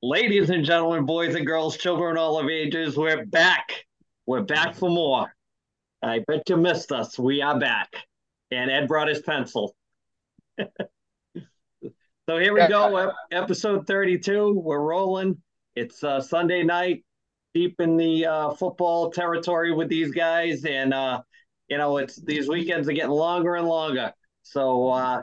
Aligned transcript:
Ladies 0.00 0.50
and 0.50 0.64
gentlemen, 0.64 1.06
boys 1.06 1.34
and 1.34 1.44
girls, 1.44 1.76
children 1.76 2.16
all 2.16 2.38
of 2.38 2.48
ages, 2.48 2.96
we're 2.96 3.26
back. 3.26 3.84
We're 4.26 4.44
back 4.44 4.76
for 4.76 4.88
more. 4.88 5.34
I 6.00 6.20
bet 6.28 6.48
you 6.48 6.56
missed 6.56 6.92
us. 6.92 7.18
We 7.18 7.42
are 7.42 7.58
back. 7.58 7.92
And 8.52 8.70
Ed 8.70 8.86
brought 8.86 9.08
his 9.08 9.22
pencil. 9.22 9.74
so 10.56 10.68
here 12.28 12.54
we 12.54 12.68
go, 12.68 13.10
episode 13.32 13.88
32. 13.88 14.52
We're 14.52 14.78
rolling. 14.78 15.42
It's 15.74 16.04
uh, 16.04 16.20
Sunday 16.20 16.62
night, 16.62 17.04
deep 17.52 17.80
in 17.80 17.96
the 17.96 18.24
uh, 18.24 18.50
football 18.50 19.10
territory 19.10 19.74
with 19.74 19.88
these 19.88 20.12
guys. 20.12 20.64
And, 20.64 20.94
uh, 20.94 21.22
you 21.66 21.76
know, 21.76 21.96
it's 21.96 22.22
these 22.22 22.48
weekends 22.48 22.88
are 22.88 22.92
getting 22.92 23.10
longer 23.10 23.56
and 23.56 23.66
longer. 23.66 24.12
So, 24.44 24.90
uh, 24.90 25.22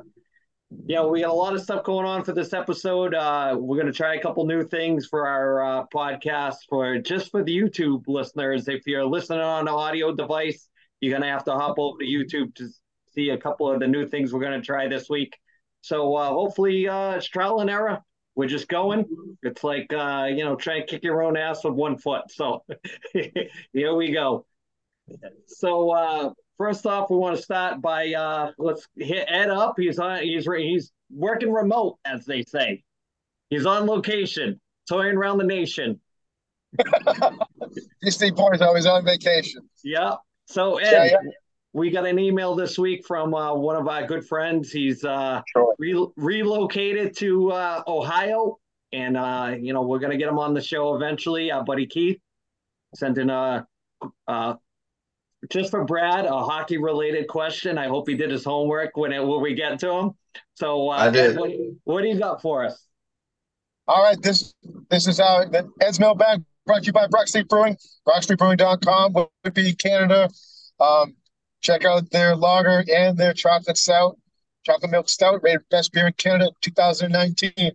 yeah, 0.88 1.05
we 1.05 1.21
got 1.21 1.29
a 1.29 1.34
lot 1.34 1.54
of 1.54 1.61
stuff 1.61 1.84
going 1.84 2.05
on 2.05 2.23
for 2.23 2.34
this 2.34 2.54
episode. 2.54 3.13
Uh, 3.13 3.55
we're 3.57 3.77
going 3.77 3.91
to 3.91 3.93
try 3.93 4.16
a 4.16 4.21
couple 4.21 4.45
new 4.45 4.63
things 4.63 5.05
for 5.05 5.27
our 5.27 5.63
uh, 5.63 5.85
podcast 5.94 6.55
for 6.67 6.98
just 6.98 7.31
for 7.31 7.44
the 7.44 7.55
YouTube 7.55 8.03
listeners. 8.07 8.67
If 8.67 8.88
you're 8.88 9.05
listening 9.05 9.40
on 9.40 9.67
an 9.67 9.73
audio 9.73 10.13
device, 10.13 10.67
you're 10.99 11.12
going 11.12 11.21
to 11.21 11.27
have 11.27 11.43
to 11.45 11.54
hop 11.54 11.77
over 11.77 11.99
to 11.99 12.05
YouTube 12.05 12.55
to 12.55 12.70
see 13.13 13.30
a 13.30 13.38
couple 13.38 13.71
of 13.71 13.80
the 13.80 13.88
new 13.88 14.07
things 14.07 14.34
we're 14.34 14.41
going 14.41 14.59
to 14.59 14.66
try 14.66 14.88
this 14.88 15.09
week. 15.09 15.38
So 15.81 16.16
uh, 16.16 16.30
hopefully, 16.30 16.88
uh, 16.88 17.12
it's 17.12 17.27
trial 17.27 17.59
and 17.59 17.70
error. 17.70 18.02
We're 18.35 18.49
just 18.49 18.68
going. 18.68 19.05
It's 19.43 19.63
like 19.63 19.93
uh, 19.93 20.27
you 20.29 20.43
know, 20.43 20.55
try 20.55 20.77
and 20.77 20.88
kick 20.88 21.04
your 21.04 21.21
own 21.21 21.38
ass 21.38 21.63
with 21.63 21.76
one 21.76 21.98
foot. 21.98 22.23
So 22.29 22.63
here 23.13 23.93
we 23.95 24.12
go. 24.12 24.45
So 25.45 25.91
uh, 25.91 26.34
first 26.58 26.86
off, 26.86 27.09
we 27.09 27.18
want 27.18 27.38
to 27.38 27.41
start 27.41 27.82
by 27.82 28.14
uh, 28.14 28.52
let's 28.58 28.88
hit 28.96 29.26
Ed 29.30 29.50
up. 29.50 29.76
He's 29.77 30.00
on. 30.00 30.22
He's 30.22 30.46
he's 30.46 30.91
working 31.12 31.52
remote, 31.52 31.98
as 32.05 32.26
they 32.26 32.44
say. 32.44 32.84
He's 33.50 33.66
on 33.66 33.86
location, 33.86 34.60
touring 34.88 35.16
around 35.18 35.38
the 35.38 35.44
nation. 35.44 35.99
Three 38.18 38.32
boys 38.32 38.62
always 38.62 38.85
on 38.85 39.05
vacation. 39.05 39.62
Yeah. 39.84 40.16
So 40.48 40.77
Ed, 40.77 40.91
yeah, 40.91 41.04
yeah. 41.05 41.18
we 41.74 41.90
got 41.90 42.05
an 42.05 42.20
email 42.20 42.55
this 42.55 42.77
week 42.77 43.05
from 43.05 43.34
uh, 43.34 43.54
one 43.54 43.76
of 43.76 43.88
our 43.88 44.05
good 44.05 44.26
friends. 44.26 44.72
He's 44.72 45.04
uh, 45.04 45.41
sure. 45.55 45.76
re- 45.77 46.07
relocated 46.18 47.16
to 47.18 47.51
uh, 47.51 47.84
Ohio, 47.88 48.60
and 48.91 49.18
uh, 49.18 49.55
you 49.60 49.74
know 49.74 49.84
we're 49.84 49.99
gonna 49.99 50.18
get 50.18 50.29
him 50.29 50.40
on 50.40 50.54
the 50.54 50.62
show 50.62 50.96
eventually. 50.96 51.51
Our 51.51 51.63
buddy 51.63 51.85
Keith 51.85 52.20
sent 52.96 53.18
in 53.18 53.29
a 53.29 53.66
uh, 54.27 54.55
just 55.49 55.71
for 55.71 55.84
Brad, 55.84 56.26
a 56.26 56.43
hockey 56.43 56.77
related 56.77 57.27
question. 57.27 57.77
I 57.77 57.88
hope 57.88 58.07
he 58.07 58.15
did 58.15 58.32
his 58.32 58.43
homework 58.43 58.96
when 58.98 59.12
it 59.12 59.26
when 59.26 59.41
we 59.41 59.54
get 59.54 59.79
to 59.79 59.91
him. 59.91 60.12
So 60.55 60.90
uh, 60.90 60.96
I 60.96 61.10
did. 61.10 61.38
what, 61.38 61.51
what, 61.84 62.01
do 62.01 62.07
you 62.07 62.20
got 62.20 62.41
for 62.41 62.65
us? 62.65 62.85
All 63.88 64.03
right, 64.03 64.22
this 64.22 64.53
this 64.90 65.07
is 65.07 65.19
uh 65.19 65.46
Ed's 65.81 66.00
Mailbag 66.00 66.44
brought 66.66 66.81
to 66.81 66.88
you 66.88 66.94
by 66.94 67.07
Brock 67.07 67.28
Street 67.28 67.47
Brewing, 67.47 67.78
brockstreetbrewing.com, 68.07 69.13
Whitby, 69.44 69.75
Canada. 69.75 70.29
Um, 70.79 71.16
check 71.62 71.85
out 71.85 72.09
their 72.12 72.35
lager 72.35 72.84
and 72.94 73.18
their 73.18 73.34
chocolate 73.34 73.78
stout, 73.78 74.18
chocolate 74.66 74.91
milk 74.91 75.09
stout, 75.09 75.41
rated 75.44 75.62
best 75.69 75.94
beer 75.94 76.07
in 76.07 76.13
Canada 76.13 76.51
2019. 76.62 77.72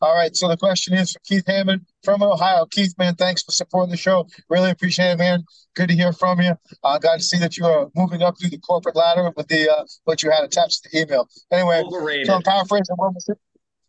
All 0.00 0.14
right. 0.14 0.34
So 0.36 0.48
the 0.48 0.56
question 0.56 0.94
is 0.94 1.12
for 1.12 1.18
Keith 1.26 1.44
Hammond 1.46 1.84
from 2.04 2.22
Ohio. 2.22 2.66
Keith, 2.66 2.94
man, 2.98 3.16
thanks 3.16 3.42
for 3.42 3.50
supporting 3.50 3.90
the 3.90 3.96
show. 3.96 4.26
Really 4.48 4.70
appreciate 4.70 5.12
it, 5.12 5.18
man. 5.18 5.44
Good 5.74 5.88
to 5.88 5.94
hear 5.94 6.12
from 6.12 6.40
you. 6.40 6.54
Uh, 6.84 6.98
glad 6.98 7.18
to 7.18 7.24
see 7.24 7.38
that 7.38 7.56
you 7.56 7.66
are 7.66 7.88
moving 7.96 8.22
up 8.22 8.38
through 8.38 8.50
the 8.50 8.58
corporate 8.58 8.94
ladder 8.94 9.32
with 9.36 9.48
the 9.48 9.68
uh, 9.68 9.84
what 10.04 10.22
you 10.22 10.30
had 10.30 10.44
attached 10.44 10.84
to 10.84 10.90
the 10.90 11.02
email. 11.02 11.28
Anyway, 11.50 11.82
Overrated. 11.84 12.26
so 12.26 12.34
I'm 12.34 12.42
paraphrasing 12.42 12.94
what 12.96 13.14
was, 13.14 13.30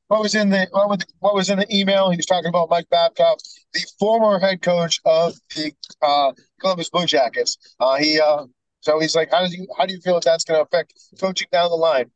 what 0.08 0.22
was 0.22 0.34
in 0.34 0.50
the 0.50 0.68
what 0.72 0.90
was, 0.90 1.00
what 1.20 1.36
was 1.36 1.50
in 1.50 1.60
the 1.60 1.76
email. 1.76 2.10
He 2.10 2.18
was 2.18 2.26
talking 2.26 2.50
about 2.50 2.70
Mike 2.72 2.90
Babcock, 2.90 3.38
the 3.74 3.86
former 4.00 4.40
head 4.40 4.64
coach 4.64 5.00
of 5.06 5.36
the 5.56 5.72
uh, 6.02 6.32
Columbus 6.60 6.90
Blue 6.90 7.06
Jackets. 7.06 7.58
Uh, 7.80 7.98
he 7.98 8.20
uh, 8.20 8.46
so 8.82 9.00
he's 9.00 9.16
like, 9.16 9.32
how 9.32 9.46
do 9.46 9.56
you 9.56 9.68
how 9.78 9.86
do 9.86 9.94
you 9.94 10.02
feel 10.02 10.16
that 10.16 10.24
that's 10.24 10.44
going 10.44 10.60
to 10.60 10.64
affect 10.64 10.94
coaching 11.20 11.48
down 11.52 11.70
the 11.70 11.76
line? 11.76 12.10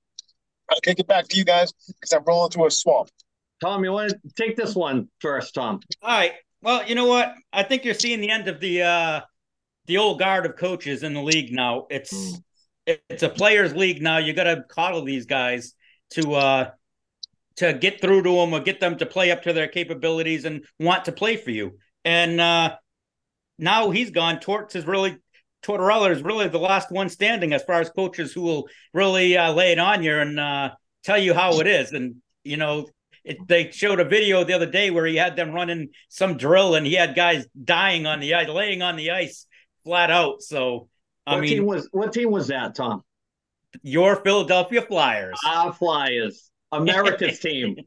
I'll 0.70 0.80
kick 0.82 1.00
it 1.00 1.08
back 1.08 1.28
to 1.28 1.38
you 1.38 1.46
guys 1.46 1.72
because 1.88 2.14
I'm 2.14 2.24
rolling 2.26 2.50
through 2.50 2.68
a 2.68 2.72
swamp. 2.72 3.10
Tom, 3.64 3.82
you 3.86 3.94
want 3.94 4.10
to 4.10 4.20
take 4.36 4.58
this 4.58 4.76
one 4.76 5.08
first, 5.22 5.56
Tom? 5.56 5.80
All 6.02 6.10
right. 6.10 6.34
Well, 6.62 6.86
you 6.86 6.96
know 6.96 7.06
what? 7.06 7.34
I 7.54 7.64
think 7.64 7.86
you're 7.86 7.94
seeing 7.94 8.20
the 8.20 8.30
end 8.30 8.50
of 8.50 8.60
the 8.60 8.82
uh 8.82 9.22
the 9.86 9.98
old 9.98 10.20
guard 10.20 10.46
of 10.46 10.58
coaches 10.58 11.02
in 11.04 11.14
the 11.14 11.22
league 11.22 11.54
now. 11.54 11.88
It's 11.90 12.14
mm. 12.14 12.44
it's 12.86 13.24
a 13.24 13.30
players' 13.30 13.74
league 13.74 14.02
now. 14.02 14.18
You 14.18 14.34
got 14.34 14.46
to 14.46 14.64
coddle 14.68 15.06
these 15.06 15.26
guys 15.26 15.76
to 16.12 16.34
uh 16.34 16.70
to 17.58 17.74
get 17.74 18.02
through 18.02 18.24
to 18.24 18.32
them 18.34 18.54
or 18.54 18.60
get 18.60 18.82
them 18.82 18.98
to 18.98 19.06
play 19.06 19.32
up 19.32 19.44
to 19.44 19.54
their 19.54 19.70
capabilities 19.70 20.44
and 20.44 20.66
want 20.78 21.06
to 21.06 21.14
play 21.14 21.38
for 21.38 21.52
you. 21.52 21.78
And 22.04 22.42
uh 22.42 22.76
now 23.58 23.92
he's 23.92 24.12
gone. 24.12 24.42
Torts 24.42 24.76
is 24.76 24.86
really 24.86 25.20
Tortorella 25.64 26.12
is 26.12 26.22
really 26.22 26.50
the 26.50 26.60
last 26.60 26.92
one 26.92 27.08
standing 27.08 27.54
as 27.54 27.64
far 27.64 27.80
as 27.80 27.90
coaches 27.90 28.34
who 28.34 28.42
will 28.42 28.68
really 28.94 29.38
uh, 29.38 29.54
lay 29.54 29.72
it 29.72 29.80
on 29.80 30.04
you 30.04 30.20
and 30.20 30.38
uh, 30.38 30.72
tell 31.06 31.18
you 31.18 31.34
how 31.34 31.62
it 31.62 31.68
is. 31.68 31.94
And 31.94 32.16
you 32.44 32.58
know, 32.58 32.88
it, 33.24 33.48
they 33.48 33.72
showed 33.72 34.00
a 34.00 34.06
video 34.06 34.44
the 34.44 34.54
other 34.54 34.70
day 34.70 34.90
where 34.90 35.06
he 35.06 35.16
had 35.16 35.36
them 35.36 35.52
running 35.52 35.90
some 36.10 36.38
drill 36.38 36.76
and 36.76 36.86
he 36.86 36.94
had 36.94 37.16
guys 37.16 37.46
dying 37.64 38.06
on 38.06 38.20
the 38.20 38.34
ice, 38.34 38.50
laying 38.50 38.82
on 38.82 38.96
the 38.96 39.12
ice 39.12 39.46
flat 39.84 40.12
out. 40.12 40.42
So 40.42 40.90
I 41.26 41.36
what 41.36 41.42
mean, 41.42 41.50
team 41.52 41.66
was 41.66 41.88
what 41.92 42.14
team 42.14 42.32
was 42.32 42.48
that, 42.48 42.76
Tom? 42.76 43.04
Your 43.82 44.18
Philadelphia 44.18 44.82
Flyers. 44.82 45.40
Ah, 45.46 45.72
Flyers, 45.72 46.52
America's 46.72 47.40
team, 47.42 47.78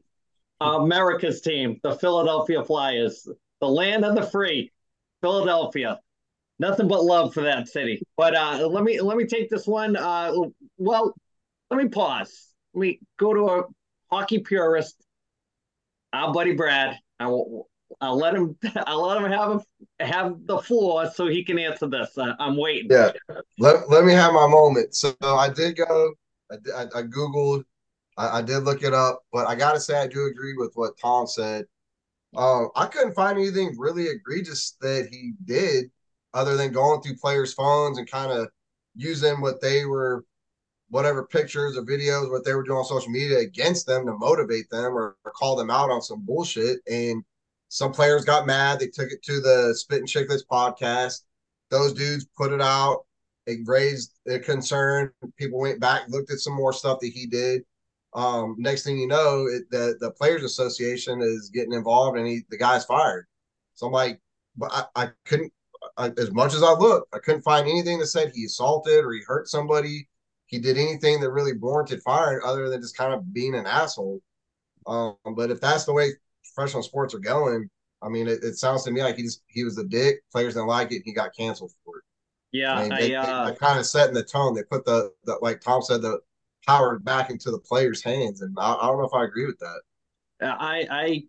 America's 0.59 1.41
team, 1.41 1.79
the 1.83 1.95
Philadelphia 1.95 2.63
Flyers, 2.63 3.27
the 3.61 3.67
land 3.67 4.05
of 4.05 4.15
the 4.15 4.23
free, 4.23 4.71
Philadelphia. 5.21 5.99
Nothing 6.59 6.87
but 6.87 7.03
love 7.03 7.35
for 7.35 7.41
that 7.41 7.67
city. 7.67 8.01
But 8.17 8.35
uh, 8.35 8.67
let 8.67 8.83
me 8.83 8.99
let 9.01 9.17
me 9.17 9.25
take 9.25 9.49
this 9.49 9.67
one. 9.67 9.95
Uh, 9.95 10.33
well, 10.79 11.13
let 11.69 11.81
me 11.81 11.89
pause. 11.89 12.47
Let 12.73 12.81
me 12.81 12.99
go 13.17 13.33
to 13.33 13.47
a 13.49 13.63
hockey 14.09 14.39
purist 14.39 14.95
our 16.17 16.33
buddy 16.33 16.53
Brad. 16.53 16.97
I 17.19 17.27
will. 17.27 17.69
I'll 18.01 18.17
let 18.17 18.35
him. 18.35 18.57
I'll 18.87 19.05
let 19.05 19.21
him 19.21 19.31
have 19.31 19.63
have 19.99 20.35
the 20.45 20.59
floor 20.59 21.09
so 21.13 21.27
he 21.27 21.43
can 21.43 21.57
answer 21.57 21.87
this. 21.87 22.17
I, 22.17 22.33
am 22.39 22.57
waiting. 22.57 22.89
Yeah, 22.91 23.11
let, 23.59 23.89
let 23.89 24.05
me 24.05 24.13
have 24.13 24.33
my 24.33 24.47
moment. 24.47 24.95
So 24.95 25.15
I 25.21 25.49
did 25.49 25.77
go. 25.77 26.13
I, 26.51 26.55
I, 26.75 26.81
I 26.83 27.01
googled. 27.03 27.63
I, 28.17 28.39
I, 28.39 28.41
did 28.41 28.59
look 28.59 28.83
it 28.83 28.93
up, 28.93 29.23
but 29.31 29.47
I 29.47 29.55
gotta 29.55 29.79
say 29.79 29.99
I 29.99 30.07
do 30.07 30.25
agree 30.25 30.55
with 30.57 30.71
what 30.75 30.97
Tom 30.99 31.27
said. 31.27 31.65
Um, 32.35 32.69
I 32.75 32.87
couldn't 32.87 33.13
find 33.13 33.37
anything 33.37 33.75
really 33.77 34.07
egregious 34.07 34.75
that 34.81 35.07
he 35.11 35.33
did, 35.45 35.85
other 36.33 36.57
than 36.57 36.71
going 36.71 37.01
through 37.01 37.17
players' 37.17 37.53
phones 37.53 37.97
and 37.97 38.09
kind 38.09 38.31
of 38.31 38.49
using 38.95 39.39
what 39.39 39.61
they 39.61 39.85
were 39.85 40.25
whatever 40.89 41.25
pictures 41.25 41.77
or 41.77 41.83
videos, 41.83 42.31
what 42.31 42.45
they 42.45 42.53
were 42.53 42.63
doing 42.63 42.77
on 42.77 42.85
social 42.85 43.11
media 43.11 43.39
against 43.39 43.85
them 43.85 44.05
to 44.05 44.13
motivate 44.13 44.69
them 44.69 44.97
or, 44.97 45.17
or, 45.25 45.31
call 45.31 45.55
them 45.55 45.69
out 45.69 45.89
on 45.89 46.01
some 46.01 46.25
bullshit. 46.25 46.79
And 46.89 47.23
some 47.67 47.91
players 47.91 48.23
got 48.23 48.47
mad. 48.47 48.79
They 48.79 48.87
took 48.87 49.11
it 49.11 49.21
to 49.23 49.41
the 49.41 49.73
Spit 49.75 49.99
and 49.99 50.07
Chicklets 50.07 50.45
podcast. 50.49 51.23
Those 51.69 51.93
dudes 51.93 52.27
put 52.37 52.53
it 52.53 52.61
out. 52.61 53.05
It 53.45 53.59
raised 53.65 54.13
a 54.27 54.39
concern. 54.39 55.11
People 55.37 55.59
went 55.59 55.79
back, 55.79 56.03
looked 56.07 56.31
at 56.31 56.39
some 56.39 56.53
more 56.53 56.73
stuff 56.73 56.99
that 57.01 57.07
he 57.13 57.25
did. 57.25 57.63
Um, 58.13 58.55
next 58.57 58.83
thing 58.83 58.97
you 58.97 59.07
know, 59.07 59.45
it, 59.47 59.69
the 59.69 59.95
the 59.99 60.11
Players 60.11 60.43
Association 60.43 61.21
is 61.21 61.49
getting 61.53 61.73
involved, 61.73 62.17
and 62.17 62.27
he 62.27 62.41
the 62.49 62.57
guy's 62.57 62.85
fired. 62.85 63.27
So 63.75 63.85
I'm 63.85 63.91
like, 63.91 64.19
but 64.55 64.71
I, 64.73 65.03
I 65.03 65.09
couldn't, 65.25 65.53
I, 65.97 66.11
as 66.17 66.31
much 66.31 66.53
as 66.53 66.63
I 66.63 66.71
looked, 66.71 67.13
I 67.13 67.19
couldn't 67.19 67.43
find 67.43 67.67
anything 67.67 67.99
that 67.99 68.07
said 68.07 68.31
he 68.33 68.45
assaulted 68.45 69.05
or 69.05 69.11
he 69.11 69.21
hurt 69.25 69.47
somebody 69.47 70.07
he 70.47 70.59
did 70.59 70.77
anything 70.77 71.19
that 71.21 71.31
really 71.31 71.53
warranted 71.53 72.01
firing 72.01 72.41
other 72.43 72.69
than 72.69 72.81
just 72.81 72.97
kind 72.97 73.13
of 73.13 73.33
being 73.33 73.55
an 73.55 73.65
asshole. 73.65 74.21
Um, 74.85 75.15
but 75.35 75.51
if 75.51 75.61
that's 75.61 75.85
the 75.85 75.93
way 75.93 76.11
professional 76.55 76.83
sports 76.83 77.13
are 77.13 77.19
going, 77.19 77.69
I 78.01 78.09
mean, 78.09 78.27
it, 78.27 78.43
it 78.43 78.55
sounds 78.55 78.83
to 78.83 78.91
me 78.91 79.03
like 79.03 79.17
he 79.17 79.23
just 79.23 79.41
he 79.47 79.63
was 79.63 79.77
a 79.77 79.83
dick. 79.83 80.21
Players 80.31 80.53
didn't 80.53 80.67
like 80.67 80.91
it. 80.91 81.01
He 81.05 81.13
got 81.13 81.35
canceled 81.35 81.73
for 81.83 81.97
it. 81.97 82.03
Yeah, 82.51 82.75
I 82.75 82.81
mean, 82.81 82.89
they, 82.97 83.15
I, 83.15 83.21
uh, 83.21 83.45
they, 83.45 83.51
they 83.51 83.57
kind 83.57 83.79
of 83.79 83.85
setting 83.85 84.13
the 84.13 84.23
tone. 84.23 84.55
They 84.55 84.63
put 84.63 84.85
the, 84.85 85.11
the 85.25 85.37
like 85.41 85.61
Tom 85.61 85.81
said 85.81 86.01
the 86.01 86.19
power 86.65 86.97
back 86.99 87.29
into 87.29 87.51
the 87.51 87.59
players' 87.59 88.03
hands, 88.03 88.41
and 88.41 88.55
I, 88.59 88.73
I 88.75 88.87
don't 88.87 88.99
know 88.99 89.05
if 89.05 89.13
I 89.13 89.25
agree 89.25 89.45
with 89.45 89.59
that. 89.59 89.81
I 90.41 90.87
I 90.89 91.23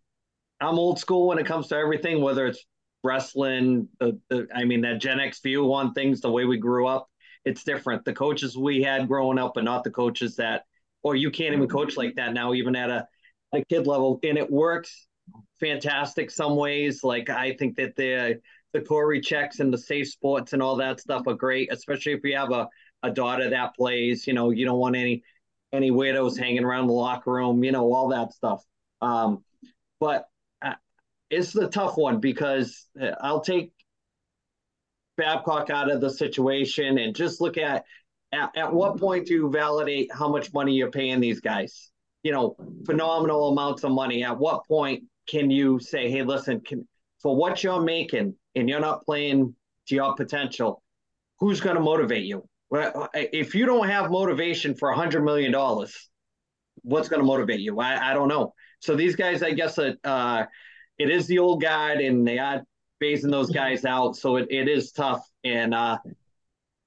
I'm 0.60 0.78
old 0.78 0.98
school 0.98 1.28
when 1.28 1.38
it 1.38 1.46
comes 1.46 1.68
to 1.68 1.76
everything, 1.76 2.20
whether 2.20 2.46
it's 2.46 2.64
wrestling. 3.02 3.88
The, 4.00 4.18
the 4.28 4.46
I 4.54 4.64
mean 4.64 4.82
that 4.82 5.00
Gen 5.00 5.20
X 5.20 5.40
view 5.40 5.72
on 5.72 5.92
things, 5.94 6.20
the 6.20 6.30
way 6.30 6.44
we 6.44 6.58
grew 6.58 6.86
up 6.86 7.08
it's 7.48 7.64
different. 7.64 8.04
The 8.04 8.12
coaches 8.12 8.56
we 8.56 8.82
had 8.82 9.08
growing 9.08 9.38
up, 9.38 9.54
but 9.54 9.64
not 9.64 9.82
the 9.82 9.90
coaches 9.90 10.36
that, 10.36 10.64
or 11.02 11.16
you 11.16 11.30
can't 11.30 11.54
even 11.54 11.68
coach 11.68 11.96
like 11.96 12.14
that 12.16 12.34
now, 12.34 12.52
even 12.52 12.76
at 12.76 12.90
a, 12.90 13.06
a 13.52 13.64
kid 13.64 13.86
level. 13.86 14.20
And 14.22 14.36
it 14.36 14.50
works 14.50 15.06
fantastic 15.58 16.30
some 16.30 16.56
ways. 16.56 17.02
Like 17.02 17.30
I 17.30 17.54
think 17.54 17.76
that 17.76 17.96
the 17.96 18.40
the 18.74 18.82
Corey 18.82 19.22
checks 19.22 19.60
and 19.60 19.72
the 19.72 19.78
safe 19.78 20.08
sports 20.08 20.52
and 20.52 20.62
all 20.62 20.76
that 20.76 21.00
stuff 21.00 21.26
are 21.26 21.34
great, 21.34 21.72
especially 21.72 22.12
if 22.12 22.20
you 22.22 22.36
have 22.36 22.52
a, 22.52 22.68
a 23.02 23.10
daughter 23.10 23.48
that 23.48 23.74
plays. 23.74 24.26
You 24.26 24.34
know, 24.34 24.50
you 24.50 24.66
don't 24.66 24.78
want 24.78 24.96
any 24.96 25.22
any 25.72 25.90
weirdos 25.90 26.38
hanging 26.38 26.64
around 26.64 26.88
the 26.88 26.92
locker 26.92 27.32
room. 27.32 27.64
You 27.64 27.72
know, 27.72 27.92
all 27.92 28.08
that 28.08 28.34
stuff. 28.34 28.62
Um, 29.00 29.42
but 30.00 30.28
it's 31.30 31.52
the 31.52 31.68
tough 31.68 31.96
one 31.96 32.20
because 32.20 32.86
uh, 33.00 33.12
I'll 33.20 33.40
take 33.40 33.72
Babcock 35.18 35.68
out 35.68 35.90
of 35.90 36.00
the 36.00 36.08
situation 36.08 36.96
and 36.96 37.14
just 37.14 37.42
look 37.42 37.58
at 37.58 37.84
at, 38.32 38.50
at 38.56 38.72
what 38.72 38.98
point 38.98 39.26
do 39.26 39.34
you 39.34 39.50
validate 39.50 40.10
how 40.12 40.28
much 40.28 40.52
money 40.52 40.72
you're 40.72 40.90
paying 40.90 41.20
these 41.20 41.40
guys? 41.40 41.90
You 42.22 42.32
know, 42.32 42.56
phenomenal 42.86 43.52
amounts 43.52 43.84
of 43.84 43.92
money. 43.92 44.24
At 44.24 44.38
what 44.38 44.66
point 44.66 45.04
can 45.28 45.50
you 45.50 45.78
say, 45.78 46.10
hey, 46.10 46.22
listen, 46.22 46.60
can, 46.60 46.86
for 47.22 47.36
what 47.36 47.62
you're 47.62 47.82
making 47.82 48.34
and 48.54 48.68
you're 48.68 48.80
not 48.80 49.04
playing 49.04 49.54
to 49.88 49.94
your 49.94 50.14
potential, 50.14 50.82
who's 51.38 51.60
going 51.60 51.76
to 51.76 51.82
motivate 51.82 52.24
you? 52.24 52.46
Well, 52.70 53.08
if 53.14 53.54
you 53.54 53.64
don't 53.66 53.88
have 53.88 54.10
motivation 54.10 54.74
for 54.74 54.90
a 54.90 54.96
hundred 54.96 55.24
million 55.24 55.52
dollars, 55.52 56.10
what's 56.82 57.08
going 57.08 57.20
to 57.20 57.26
motivate 57.26 57.60
you? 57.60 57.80
I, 57.80 58.10
I 58.10 58.14
don't 58.14 58.28
know. 58.28 58.52
So 58.80 58.94
these 58.94 59.16
guys, 59.16 59.42
I 59.42 59.52
guess, 59.52 59.78
uh, 59.78 60.44
it 60.98 61.10
is 61.10 61.26
the 61.26 61.38
old 61.38 61.62
guard, 61.62 62.00
and 62.00 62.26
they 62.26 62.38
are 62.38 62.62
phasing 63.02 63.30
those 63.30 63.50
guys 63.50 63.84
out. 63.84 64.16
So 64.16 64.36
it, 64.36 64.48
it 64.50 64.68
is 64.68 64.92
tough. 64.92 65.28
And 65.44 65.74
uh, 65.74 65.98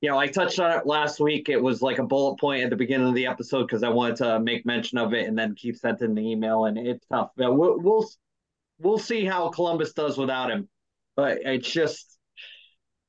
you 0.01 0.09
know, 0.09 0.17
I 0.17 0.27
touched 0.27 0.59
on 0.59 0.77
it 0.77 0.87
last 0.87 1.19
week. 1.19 1.47
It 1.47 1.61
was 1.61 1.81
like 1.81 1.99
a 1.99 2.03
bullet 2.03 2.39
point 2.39 2.63
at 2.63 2.71
the 2.71 2.75
beginning 2.75 3.07
of 3.07 3.13
the 3.13 3.27
episode 3.27 3.67
because 3.67 3.83
I 3.83 3.89
wanted 3.89 4.17
to 4.17 4.39
make 4.39 4.65
mention 4.65 4.97
of 4.97 5.13
it, 5.13 5.27
and 5.27 5.37
then 5.37 5.53
Keith 5.55 5.77
sent 5.77 6.01
in 6.01 6.15
the 6.15 6.27
email, 6.27 6.65
and 6.65 6.77
it's 6.77 7.05
tough. 7.05 7.29
But 7.37 7.55
we'll 7.55 7.79
we'll, 7.79 8.09
we'll 8.79 8.97
see 8.97 9.25
how 9.25 9.49
Columbus 9.49 9.93
does 9.93 10.17
without 10.17 10.49
him. 10.49 10.67
But 11.15 11.39
it's 11.43 11.71
just 11.71 12.17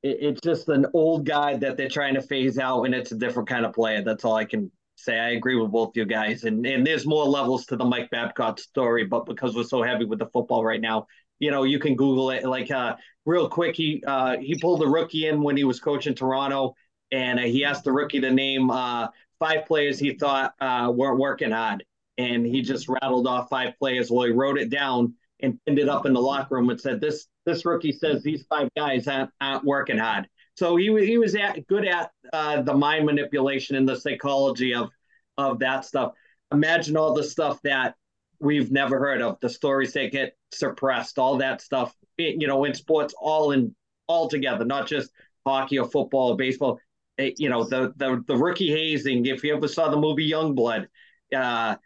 it's 0.03 0.41
just 0.41 0.69
an 0.69 0.87
old 0.93 1.25
guy 1.25 1.57
that 1.57 1.77
they're 1.77 1.89
trying 1.89 2.15
to 2.15 2.23
phase 2.23 2.59
out, 2.59 2.83
and 2.85 2.95
it's 2.95 3.13
a 3.13 3.17
different 3.17 3.49
kind 3.49 3.65
of 3.65 3.73
player. 3.73 4.03
That's 4.03 4.25
all 4.25 4.35
I 4.35 4.45
can 4.45 4.71
say. 4.97 5.19
I 5.19 5.31
agree 5.31 5.57
with 5.57 5.71
both 5.71 5.97
you 5.97 6.05
guys, 6.05 6.45
and 6.45 6.67
and 6.67 6.87
there's 6.87 7.07
more 7.07 7.25
levels 7.25 7.65
to 7.67 7.77
the 7.77 7.85
Mike 7.87 8.11
Babcock 8.11 8.59
story, 8.59 9.05
but 9.05 9.25
because 9.25 9.57
we're 9.57 9.65
so 9.65 9.83
heavy 9.83 10.05
with 10.05 10.19
the 10.19 10.27
football 10.27 10.63
right 10.63 10.81
now, 10.81 11.07
you 11.43 11.51
know, 11.51 11.65
you 11.65 11.81
can 11.81 11.97
Google 11.97 12.31
it. 12.31 12.45
Like 12.45 12.71
uh, 12.71 12.95
real 13.27 13.49
quick, 13.49 13.75
he 13.75 14.01
uh, 14.07 14.37
he 14.39 14.57
pulled 14.61 14.81
the 14.81 14.87
rookie 14.87 15.27
in 15.27 15.43
when 15.43 15.57
he 15.57 15.65
was 15.65 15.81
coaching 15.81 16.15
Toronto, 16.15 16.77
and 17.11 17.41
uh, 17.41 17.43
he 17.43 17.65
asked 17.65 17.83
the 17.83 17.91
rookie 17.91 18.21
to 18.21 18.31
name 18.31 18.71
uh, 18.71 19.09
five 19.41 19.67
players 19.67 19.99
he 19.99 20.15
thought 20.15 20.55
uh, 20.61 20.93
weren't 20.95 21.19
working 21.19 21.51
hard, 21.51 21.85
and 22.17 22.47
he 22.47 22.63
just 22.63 22.89
rattled 22.89 23.27
off 23.27 23.49
five 23.51 23.77
players. 23.81 24.09
Well, 24.09 24.25
he 24.25 24.33
wrote 24.33 24.57
it 24.57 24.71
down 24.71 25.15
and 25.41 25.59
pinned 25.67 25.81
it 25.81 25.89
up 25.89 26.07
in 26.07 26.13
the 26.13 26.21
locker 26.21 26.55
room 26.55 26.71
and 26.71 26.81
said, 26.81 27.01
"This 27.01 27.27
this 27.45 27.67
rookie 27.67 27.91
says 27.91 28.23
these 28.23 28.45
five 28.49 28.69
guys 28.77 29.09
aren't, 29.09 29.31
aren't 29.41 29.65
working 29.65 29.99
hard." 29.99 30.29
So 30.57 30.77
he 30.77 30.97
he 31.05 31.19
was 31.19 31.35
at, 31.35 31.67
good 31.67 31.89
at 31.89 32.13
uh, 32.33 32.63
the 32.63 32.75
mind 32.75 33.05
manipulation 33.05 33.75
and 33.75 33.89
the 33.89 33.97
psychology 33.97 34.75
of 34.75 34.91
of 35.37 35.59
that 35.59 35.87
stuff. 35.87 36.13
Imagine 36.53 36.97
all 36.97 37.15
the 37.15 37.25
stuff 37.25 37.61
that 37.63 37.97
we've 38.43 38.73
never 38.73 38.99
heard 38.99 39.23
of, 39.23 39.39
the 39.41 39.49
stories 39.49 39.93
that 39.93 40.13
get 40.13 40.37
suppressed, 40.53 41.19
all 41.19 41.39
that 41.39 41.63
stuff. 41.63 41.95
You 42.19 42.47
know, 42.47 42.65
in 42.65 42.75
sports, 42.75 43.15
all 43.19 43.53
in 43.53 43.75
all 44.07 44.29
together, 44.29 44.65
not 44.65 44.87
just 44.87 45.11
hockey 45.47 45.79
or 45.79 45.89
football 45.89 46.31
or 46.31 46.37
baseball. 46.37 46.79
It, 47.17 47.39
you 47.39 47.49
know, 47.49 47.65
the 47.65 47.93
the 47.97 48.23
the 48.27 48.37
rookie 48.37 48.71
hazing. 48.71 49.27
If 49.27 49.45
you 49.45 49.55
ever 49.55 49.69
saw 49.69 49.89
the 49.91 49.97
movie 49.97 50.31
Youngblood, 50.31 50.87
uh, 51.35 51.77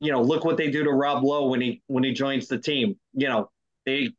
you 0.00 0.12
know, 0.12 0.22
look 0.22 0.44
what 0.44 0.56
they 0.56 0.70
do 0.70 0.84
to 0.84 0.90
Rob 0.90 1.22
Lowe 1.22 1.48
when 1.48 1.60
he 1.60 1.82
when 1.86 2.04
he 2.04 2.12
joins 2.12 2.48
the 2.48 2.58
team. 2.58 2.98
You 3.14 3.28
know, 3.28 3.50
they 3.86 4.10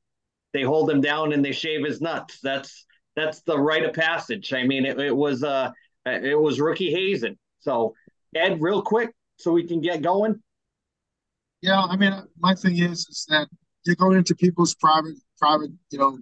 they 0.53 0.63
hold 0.63 0.89
him 0.89 1.01
down 1.01 1.33
and 1.33 1.43
they 1.43 1.51
shave 1.51 1.85
his 1.85 2.01
nuts. 2.01 2.39
That's 2.41 2.85
that's 3.15 3.41
the 3.41 3.59
rite 3.59 3.83
of 3.83 3.93
passage. 3.93 4.53
I 4.53 4.63
mean, 4.63 4.85
it, 4.85 4.99
it 4.99 5.15
was 5.15 5.43
uh 5.43 5.71
it 6.05 6.39
was 6.39 6.59
rookie 6.59 6.91
hazing. 6.91 7.37
So 7.59 7.93
Ed, 8.33 8.61
real 8.61 8.81
quick, 8.81 9.13
so 9.37 9.51
we 9.51 9.67
can 9.67 9.81
get 9.81 10.01
going. 10.01 10.41
Yeah, 11.61 11.81
I 11.81 11.95
mean, 11.95 12.13
my 12.39 12.55
thing 12.55 12.77
is 12.77 13.07
is 13.07 13.25
that 13.29 13.47
you're 13.85 13.95
going 13.95 14.17
into 14.17 14.35
people's 14.35 14.75
private 14.75 15.15
private, 15.37 15.71
you 15.89 15.99
know, 15.99 16.17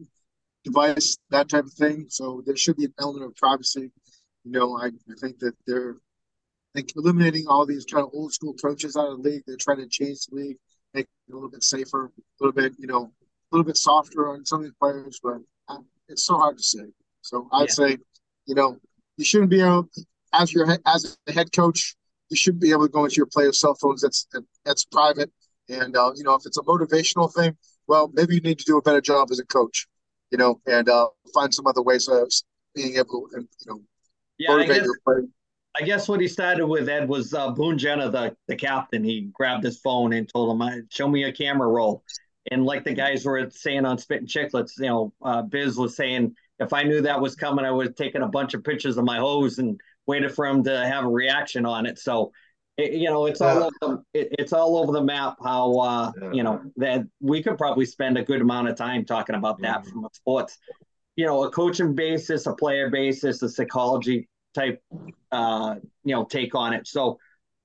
device, 0.64 1.18
that 1.30 1.50
type 1.50 1.66
of 1.66 1.74
thing. 1.74 2.06
So 2.10 2.44
there 2.46 2.56
should 2.56 2.78
be 2.78 2.86
an 2.86 2.94
element 3.00 3.26
of 3.26 3.36
privacy. 3.36 3.92
You 4.44 4.52
know, 4.52 4.78
I, 4.78 4.88
I 4.88 5.16
think 5.20 5.40
that 5.40 5.54
they're 5.68 5.96
like 6.76 6.92
eliminating 6.96 7.48
all 7.48 7.66
these 7.66 7.86
kind 7.86 8.04
of 8.04 8.12
old 8.14 8.34
school 8.34 8.54
coaches 8.54 8.96
out 8.96 9.12
of 9.12 9.24
the 9.24 9.30
league. 9.30 9.44
They're 9.46 9.58
trying 9.58 9.78
to 9.80 9.88
change 9.88 10.26
the 10.26 10.36
league, 10.36 10.58
make 10.94 11.06
it 11.06 11.32
a 11.32 11.36
little 11.36 11.50
bit 11.50 11.64
safer, 11.64 12.06
a 12.06 12.12
little 12.40 12.54
bit, 12.54 12.74
you 12.78 12.88
know, 12.88 13.12
a 13.52 13.56
little 13.56 13.66
bit 13.66 13.78
softer 13.78 14.30
on 14.30 14.46
some 14.46 14.60
of 14.60 14.66
these 14.66 14.74
players, 14.80 15.20
but 15.22 15.40
um, 15.68 15.86
it's 16.08 16.24
so 16.24 16.38
hard 16.38 16.58
to 16.58 16.64
say. 16.64 16.86
So 17.22 17.48
I'd 17.52 17.62
yeah. 17.62 17.68
say, 17.68 17.98
you 18.46 18.56
know, 18.56 18.78
you 19.18 19.26
shouldn't 19.26 19.50
be 19.50 19.62
able, 19.62 19.90
as 20.34 20.54
your 20.54 20.78
as 20.86 21.18
a 21.28 21.32
head 21.32 21.52
coach, 21.52 21.96
you 22.30 22.38
should 22.38 22.60
be 22.60 22.72
able 22.72 22.88
to 22.88 22.92
go 22.92 23.04
into 23.04 23.16
your 23.16 23.26
players' 23.26 23.60
cell 23.60 23.76
phones. 23.76 24.02
That's 24.02 24.28
that's 24.66 24.86
private, 24.86 25.32
and 25.68 25.96
uh, 25.96 26.12
you 26.16 26.24
know, 26.24 26.36
if 26.36 26.46
it's 26.46 26.58
a 26.58 26.62
motivational 26.64 27.34
thing, 27.34 27.56
well, 27.88 28.12
maybe 28.14 28.36
you 28.36 28.42
need 28.42 28.60
to 28.60 28.66
do 28.66 28.78
a 28.78 28.82
better 28.82 29.02
job 29.02 29.30
as 29.32 29.40
a 29.40 29.46
coach, 29.46 29.88
you 30.32 30.38
know, 30.38 30.62
and 30.66 30.90
uh, 30.90 31.08
find 31.34 31.54
some 31.54 31.68
other 31.68 31.82
ways 31.82 32.08
of 32.08 32.32
being 32.76 32.98
able 32.98 33.28
to, 33.34 33.42
you 33.42 33.48
know, 33.68 33.82
yeah, 34.38 34.52
motivate 34.52 34.76
guess, 34.76 34.86
your 34.86 35.00
players. 35.06 35.26
I 35.80 35.84
guess 35.84 36.08
what 36.08 36.20
he 36.20 36.28
started 36.28 36.66
with 36.66 36.90
Ed 36.90 37.08
was 37.08 37.34
uh, 37.34 37.52
Boone 37.52 37.78
Jenner, 37.78 38.10
the 38.10 38.36
the 38.48 38.56
captain. 38.56 39.04
He 39.04 39.30
grabbed 39.34 39.64
his 39.64 39.80
phone 39.80 40.14
and 40.14 40.30
told 40.30 40.62
him, 40.62 40.88
"Show 40.90 41.08
me 41.08 41.24
a 41.24 41.32
camera 41.32 41.68
roll." 41.68 42.04
And 42.52 42.66
like 42.66 42.84
the 42.84 42.94
guys 42.94 43.26
were 43.26 43.50
saying 43.52 43.86
on 43.86 43.98
Spit 43.98 44.22
and 44.22 44.28
Chicklets, 44.28 44.72
you 44.78 44.88
know, 44.88 45.14
uh, 45.22 45.44
Biz 45.44 45.78
was 45.78 45.96
saying, 45.96 46.36
if 46.60 46.74
I 46.74 46.84
knew 46.84 47.02
that 47.02 47.20
was 47.20 47.36
coming, 47.36 47.66
I 47.66 47.72
would 47.72 47.88
have 47.88 47.96
taken 47.96 48.22
a 48.22 48.28
bunch 48.28 48.54
of 48.54 48.64
pictures 48.64 48.98
of 48.98 49.06
my 49.06 49.18
hose 49.18 49.60
and 49.60 49.80
waited 50.10 50.34
for 50.34 50.46
him 50.46 50.64
to 50.64 50.88
have 50.88 51.06
a 51.06 51.08
reaction 51.08 51.66
on 51.66 51.86
it. 51.86 52.00
So, 52.00 52.32
it, 52.78 52.94
you 52.94 53.10
know, 53.10 53.28
it's 53.28 53.42
all 53.42 53.64
over 53.64 53.76
the, 53.82 54.04
it, 54.14 54.36
it's 54.40 54.54
all 54.54 54.78
over 54.78 54.92
the 54.92 55.04
map. 55.04 55.38
How 55.44 55.78
uh, 55.78 56.12
yeah. 56.22 56.32
you 56.32 56.44
know 56.44 56.62
that 56.78 57.04
we 57.22 57.44
could 57.44 57.58
probably 57.58 57.86
spend 57.86 58.18
a 58.18 58.24
good 58.24 58.42
amount 58.42 58.70
of 58.70 58.76
time 58.76 59.06
talking 59.06 59.36
about 59.36 59.62
that 59.62 59.82
mm-hmm. 59.82 59.92
from 59.92 60.06
a 60.06 60.10
sports, 60.14 60.58
you 61.16 61.26
know, 61.26 61.44
a 61.44 61.52
coaching 61.52 61.94
basis, 61.94 62.48
a 62.48 62.54
player 62.54 62.90
basis, 62.90 63.42
a 63.42 63.50
psychology 63.50 64.28
type, 64.54 64.82
uh, 65.32 65.76
you 66.04 66.16
know, 66.16 66.26
take 66.26 66.56
on 66.56 66.74
it. 66.74 66.88
So 66.88 67.20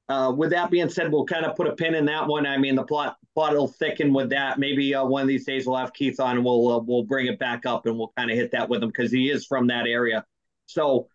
uh, 0.09 0.33
with 0.37 0.51
that 0.51 0.71
being 0.71 0.91
said, 0.91 1.11
we'll 1.11 1.25
kind 1.25 1.47
of 1.47 1.57
put 1.57 1.67
a 1.67 1.73
pin 1.73 1.95
in 1.95 2.05
that 2.07 2.27
one. 2.27 2.47
I 2.47 2.59
mean, 2.59 2.75
the 2.75 2.83
plot 2.83 3.17
plot 3.35 3.55
will 3.55 3.69
thicken 3.69 4.13
with 4.13 4.31
that. 4.31 4.59
Maybe 4.59 4.95
uh, 4.95 5.05
one 5.05 5.23
of 5.23 5.29
these 5.29 5.47
days 5.47 5.67
we'll 5.67 5.79
have 5.79 5.93
Keith 5.95 6.21
on 6.21 6.37
and 6.37 6.45
we'll 6.45 6.71
uh, 6.71 6.79
we'll 6.81 7.05
bring 7.05 7.27
it 7.27 7.39
back 7.39 7.65
up 7.65 7.87
and 7.87 7.97
we'll 7.97 8.13
kind 8.17 8.31
of 8.31 8.37
hit 8.37 8.51
that 8.53 8.69
with 8.69 8.83
him 8.83 8.91
because 8.91 9.11
he 9.11 9.31
is 9.31 9.47
from 9.47 9.69
that 9.69 9.87
area. 9.87 10.25
So, 10.67 11.09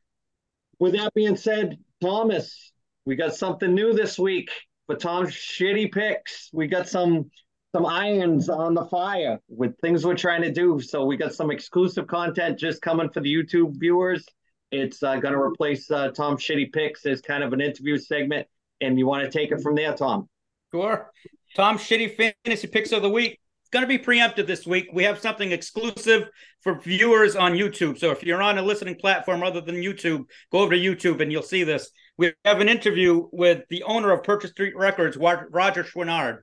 with 0.79 0.93
that 0.93 1.13
being 1.13 1.35
said, 1.35 1.77
Thomas, 2.01 2.71
we 3.05 3.15
got 3.15 3.35
something 3.35 3.73
new 3.73 3.93
this 3.93 4.17
week 4.17 4.49
for 4.87 4.95
Tom's 4.95 5.31
shitty 5.31 5.91
picks. 5.91 6.49
We 6.53 6.67
got 6.67 6.87
some 6.87 7.29
some 7.75 7.85
irons 7.85 8.49
on 8.49 8.73
the 8.73 8.85
fire 8.85 9.39
with 9.47 9.77
things 9.79 10.03
we're 10.03 10.15
trying 10.15 10.41
to 10.41 10.51
do. 10.51 10.79
So 10.81 11.05
we 11.05 11.17
got 11.17 11.35
some 11.35 11.51
exclusive 11.51 12.07
content 12.07 12.57
just 12.57 12.81
coming 12.81 13.09
for 13.09 13.19
the 13.19 13.31
YouTube 13.31 13.79
viewers. 13.79 14.25
It's 14.71 15.03
uh, 15.03 15.17
going 15.17 15.33
to 15.33 15.39
replace 15.39 15.89
uh, 15.91 16.09
Tom's 16.09 16.41
shitty 16.41 16.73
picks 16.73 17.05
as 17.05 17.21
kind 17.21 17.43
of 17.43 17.53
an 17.53 17.61
interview 17.61 17.97
segment 17.99 18.47
and 18.81 18.97
you 18.97 19.05
want 19.05 19.23
to 19.23 19.29
take 19.29 19.51
it 19.51 19.61
from 19.61 19.75
there, 19.75 19.93
Tom? 19.93 20.27
Sure. 20.71 21.11
Tom, 21.55 21.77
shitty 21.77 22.33
fantasy 22.43 22.67
picks 22.67 22.91
of 22.91 23.01
the 23.01 23.09
week. 23.09 23.39
Going 23.71 23.83
to 23.83 23.87
be 23.87 24.03
preemptive 24.03 24.47
this 24.47 24.65
week. 24.65 24.87
We 24.91 25.03
have 25.03 25.19
something 25.19 25.51
exclusive 25.51 26.29
for 26.61 26.79
viewers 26.79 27.35
on 27.35 27.53
YouTube. 27.53 27.99
So 27.99 28.09
if 28.09 28.23
you're 28.23 28.41
on 28.41 28.57
a 28.57 28.63
listening 28.63 28.95
platform 28.95 29.43
other 29.43 29.61
than 29.61 29.75
YouTube, 29.75 30.25
go 30.51 30.59
over 30.59 30.73
to 30.73 30.79
YouTube 30.79 31.21
and 31.21 31.31
you'll 31.31 31.43
see 31.43 31.63
this. 31.63 31.91
We 32.17 32.33
have 32.45 32.61
an 32.61 32.69
interview 32.69 33.27
with 33.31 33.63
the 33.69 33.83
owner 33.83 34.11
of 34.11 34.23
Purchase 34.23 34.51
Street 34.51 34.75
Records, 34.75 35.17
Roger 35.17 35.83
Chouinard, 35.83 36.39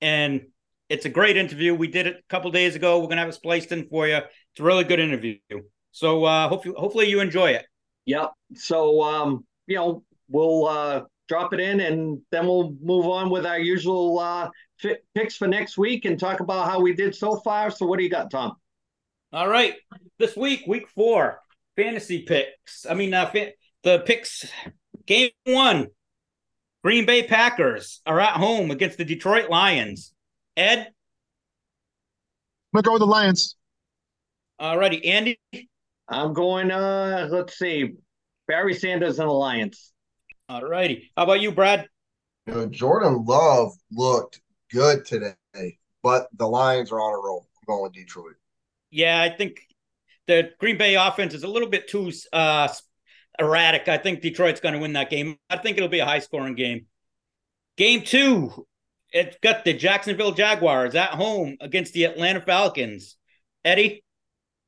and 0.00 0.42
it's 0.88 1.04
a 1.04 1.10
great 1.10 1.36
interview. 1.36 1.74
We 1.74 1.88
did 1.88 2.06
it 2.06 2.16
a 2.16 2.22
couple 2.28 2.50
days 2.50 2.74
ago. 2.74 2.98
We're 2.98 3.06
going 3.06 3.16
to 3.16 3.22
have 3.22 3.28
it 3.28 3.34
spliced 3.34 3.70
in 3.70 3.88
for 3.88 4.08
you. 4.08 4.16
It's 4.16 4.60
a 4.60 4.64
really 4.64 4.84
good 4.84 4.98
interview. 4.98 5.36
So 5.90 6.24
uh, 6.24 6.48
hopefully, 6.48 6.74
hopefully 6.76 7.08
you 7.08 7.20
enjoy 7.20 7.50
it. 7.50 7.66
Yep. 8.06 8.32
So 8.54 9.02
um, 9.02 9.46
you 9.66 9.76
know, 9.76 10.04
we'll 10.28 10.66
uh, 10.66 11.02
drop 11.28 11.52
it 11.52 11.60
in, 11.60 11.80
and 11.80 12.20
then 12.30 12.46
we'll 12.46 12.74
move 12.82 13.06
on 13.06 13.30
with 13.30 13.46
our 13.46 13.58
usual 13.58 14.18
uh, 14.18 14.50
picks 15.14 15.36
for 15.36 15.46
next 15.48 15.78
week 15.78 16.04
and 16.04 16.18
talk 16.18 16.40
about 16.40 16.68
how 16.68 16.80
we 16.80 16.94
did 16.94 17.14
so 17.14 17.36
far. 17.36 17.70
So, 17.70 17.86
what 17.86 17.98
do 17.98 18.04
you 18.04 18.10
got, 18.10 18.30
Tom? 18.30 18.54
All 19.32 19.48
right, 19.48 19.74
this 20.18 20.36
week, 20.36 20.64
week 20.66 20.88
four, 20.88 21.40
fantasy 21.76 22.22
picks. 22.22 22.84
I 22.88 22.94
mean, 22.94 23.14
uh, 23.14 23.26
fa- 23.30 23.52
the 23.82 24.00
picks. 24.00 24.50
Game 25.06 25.30
one, 25.44 25.88
Green 26.84 27.06
Bay 27.06 27.24
Packers 27.24 28.00
are 28.06 28.20
at 28.20 28.34
home 28.34 28.70
against 28.70 28.98
the 28.98 29.04
Detroit 29.04 29.50
Lions. 29.50 30.12
Ed, 30.56 30.78
I'm 30.78 30.86
gonna 32.74 32.82
go 32.82 32.92
with 32.92 33.00
the 33.00 33.06
Lions. 33.06 33.56
All 34.58 34.78
righty, 34.78 35.04
Andy. 35.04 35.38
I'm 36.08 36.34
going. 36.34 36.70
Uh, 36.70 37.28
let's 37.30 37.58
see, 37.58 37.94
Barry 38.46 38.74
Sanders 38.74 39.18
and 39.18 39.28
the 39.28 39.32
Lions. 39.32 39.91
All 40.52 40.60
righty. 40.60 41.10
How 41.16 41.22
about 41.22 41.40
you, 41.40 41.50
Brad? 41.50 41.88
You 42.46 42.52
know, 42.52 42.66
Jordan 42.66 43.24
Love 43.24 43.72
looked 43.90 44.42
good 44.70 45.06
today, 45.06 45.34
but 46.02 46.28
the 46.36 46.46
Lions 46.46 46.92
are 46.92 47.00
on 47.00 47.14
a 47.14 47.26
roll. 47.26 47.48
I'm 47.56 47.64
going 47.66 47.82
with 47.84 47.94
Detroit. 47.94 48.34
Yeah, 48.90 49.22
I 49.22 49.30
think 49.30 49.60
the 50.26 50.50
Green 50.60 50.76
Bay 50.76 50.94
offense 50.94 51.32
is 51.32 51.42
a 51.42 51.48
little 51.48 51.70
bit 51.70 51.88
too 51.88 52.12
uh, 52.34 52.68
erratic. 53.38 53.88
I 53.88 53.96
think 53.96 54.20
Detroit's 54.20 54.60
going 54.60 54.74
to 54.74 54.78
win 54.78 54.92
that 54.92 55.08
game. 55.08 55.38
I 55.48 55.56
think 55.56 55.78
it'll 55.78 55.88
be 55.88 56.00
a 56.00 56.04
high 56.04 56.18
scoring 56.18 56.54
game. 56.54 56.84
Game 57.78 58.02
two, 58.02 58.66
it's 59.10 59.38
got 59.42 59.64
the 59.64 59.72
Jacksonville 59.72 60.32
Jaguars 60.32 60.94
at 60.94 61.12
home 61.12 61.56
against 61.62 61.94
the 61.94 62.04
Atlanta 62.04 62.42
Falcons. 62.42 63.16
Eddie? 63.64 64.04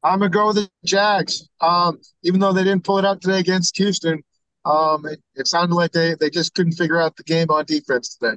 I'm 0.03 0.21
gonna 0.21 0.31
go 0.31 0.47
with 0.47 0.57
the 0.57 0.71
Jags. 0.87 1.47
Um, 1.61 1.99
even 2.23 2.41
though 2.41 2.55
they 2.55 2.65
didn't 2.65 2.85
pull 2.85 2.97
it 2.97 3.05
out 3.05 3.21
today 3.21 3.41
against 3.41 3.77
Houston, 3.77 4.23
um, 4.65 5.07
it, 5.07 5.21
it 5.35 5.47
sounded 5.47 5.75
like 5.75 5.93
they 5.93 6.15
they 6.19 6.31
just 6.31 6.55
couldn't 6.55 6.73
figure 6.73 7.01
out 7.01 7.17
the 7.17 7.23
game 7.23 7.51
on 7.51 7.65
defense 7.65 8.17
today. 8.17 8.37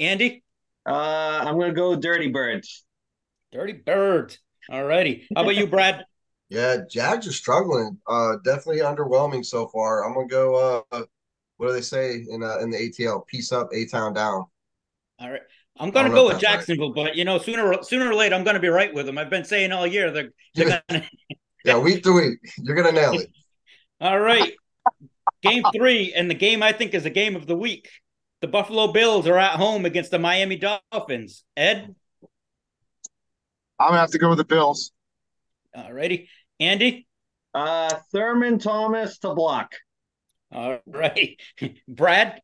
Andy? 0.00 0.42
Uh, 0.86 1.44
I'm 1.44 1.58
gonna 1.58 1.72
go 1.72 1.96
Dirty 1.96 2.28
Birds. 2.28 2.84
Dirty 3.52 3.72
Birds. 3.72 4.38
All 4.70 4.84
righty. 4.84 5.26
How 5.34 5.42
about 5.42 5.56
you, 5.56 5.66
Brad? 5.66 6.04
Yeah, 6.50 6.78
Jags 6.90 7.28
are 7.28 7.32
struggling. 7.32 7.98
Uh, 8.06 8.36
definitely 8.42 8.80
underwhelming 8.80 9.44
so 9.44 9.66
far. 9.66 10.02
I'm 10.02 10.14
gonna 10.14 10.26
go. 10.28 10.82
Uh, 10.90 11.02
what 11.58 11.66
do 11.66 11.72
they 11.74 11.82
say 11.82 12.24
in 12.26 12.42
uh, 12.42 12.58
in 12.60 12.70
the 12.70 12.78
ATL? 12.78 13.26
Peace 13.26 13.52
up, 13.52 13.68
A 13.74 13.84
town 13.84 14.14
down. 14.14 14.46
All 15.18 15.30
right. 15.30 15.42
I'm 15.80 15.90
going 15.90 16.06
to 16.06 16.12
go 16.12 16.26
with 16.26 16.40
Jacksonville, 16.40 16.92
right. 16.92 17.06
but 17.06 17.16
you 17.16 17.24
know, 17.24 17.38
sooner 17.38 17.72
or, 17.72 17.82
sooner 17.82 18.10
or 18.10 18.14
later, 18.14 18.34
I'm 18.34 18.44
going 18.44 18.54
to 18.54 18.60
be 18.60 18.68
right 18.68 18.92
with 18.92 19.06
them. 19.06 19.18
I've 19.18 19.30
been 19.30 19.44
saying 19.44 19.72
all 19.72 19.86
year 19.86 20.10
they're, 20.10 20.30
they're 20.54 20.82
gonna... 20.88 21.04
yeah, 21.64 21.78
week 21.78 22.02
to 22.04 22.12
week, 22.12 22.38
you're 22.58 22.74
going 22.74 22.92
to 22.94 23.00
nail 23.00 23.12
it. 23.12 23.30
all 24.00 24.18
right, 24.18 24.52
game 25.42 25.62
three, 25.74 26.12
and 26.14 26.30
the 26.30 26.34
game 26.34 26.62
I 26.62 26.72
think 26.72 26.94
is 26.94 27.06
a 27.06 27.10
game 27.10 27.36
of 27.36 27.46
the 27.46 27.56
week. 27.56 27.88
The 28.40 28.48
Buffalo 28.48 28.92
Bills 28.92 29.26
are 29.26 29.38
at 29.38 29.56
home 29.56 29.84
against 29.84 30.10
the 30.10 30.18
Miami 30.18 30.56
Dolphins. 30.56 31.44
Ed, 31.56 31.94
I'm 33.78 33.88
gonna 33.88 34.00
have 34.00 34.10
to 34.10 34.18
go 34.18 34.28
with 34.28 34.38
the 34.38 34.44
Bills. 34.44 34.92
All 35.74 35.92
righty, 35.92 36.28
Andy. 36.60 37.06
Uh, 37.54 37.94
Thurman 38.12 38.58
Thomas 38.58 39.18
to 39.18 39.34
block. 39.34 39.72
All 40.52 40.78
right, 40.86 41.40
Brad. 41.88 42.40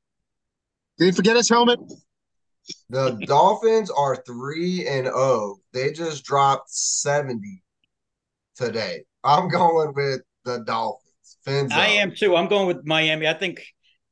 Did 0.98 1.06
he 1.06 1.12
forget 1.12 1.36
his 1.36 1.48
helmet? 1.48 1.80
The 2.88 3.20
Dolphins 3.26 3.90
are 3.90 4.16
three 4.26 4.86
and 4.86 5.06
zero. 5.06 5.16
Oh. 5.16 5.56
They 5.72 5.92
just 5.92 6.24
dropped 6.24 6.70
seventy 6.70 7.62
today. 8.56 9.04
I'm 9.22 9.48
going 9.48 9.92
with 9.94 10.22
the 10.44 10.60
Dolphins. 10.60 11.03
Fins 11.44 11.72
I 11.72 11.84
up. 11.84 11.90
am 11.90 12.14
too. 12.14 12.36
I'm 12.36 12.48
going 12.48 12.66
with 12.66 12.86
Miami. 12.86 13.28
I 13.28 13.34
think 13.34 13.64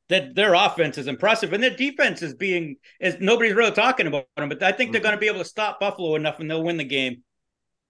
that 0.09 0.35
their 0.35 0.53
offense 0.53 0.97
is 0.97 1.07
impressive 1.07 1.53
and 1.53 1.63
their 1.63 1.75
defense 1.75 2.21
is 2.21 2.33
being 2.35 2.75
is 2.99 3.17
nobody's 3.19 3.53
really 3.53 3.71
talking 3.71 4.07
about 4.07 4.27
them. 4.37 4.49
But 4.49 4.61
I 4.61 4.71
think 4.71 4.91
they're 4.91 4.99
mm-hmm. 4.99 5.07
going 5.07 5.15
to 5.15 5.19
be 5.19 5.27
able 5.27 5.39
to 5.39 5.45
stop 5.45 5.79
Buffalo 5.79 6.15
enough 6.15 6.39
and 6.39 6.49
they'll 6.49 6.63
win 6.63 6.77
the 6.77 6.83
game. 6.83 7.23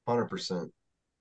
Hundred 0.07 0.25
percent. 0.25 0.71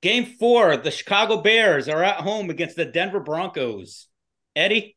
Game 0.00 0.24
four, 0.38 0.76
the 0.76 0.90
Chicago 0.90 1.40
Bears 1.40 1.88
are 1.88 2.02
at 2.02 2.16
home 2.16 2.50
against 2.50 2.76
the 2.76 2.84
Denver 2.84 3.20
Broncos. 3.20 4.08
Eddie, 4.54 4.96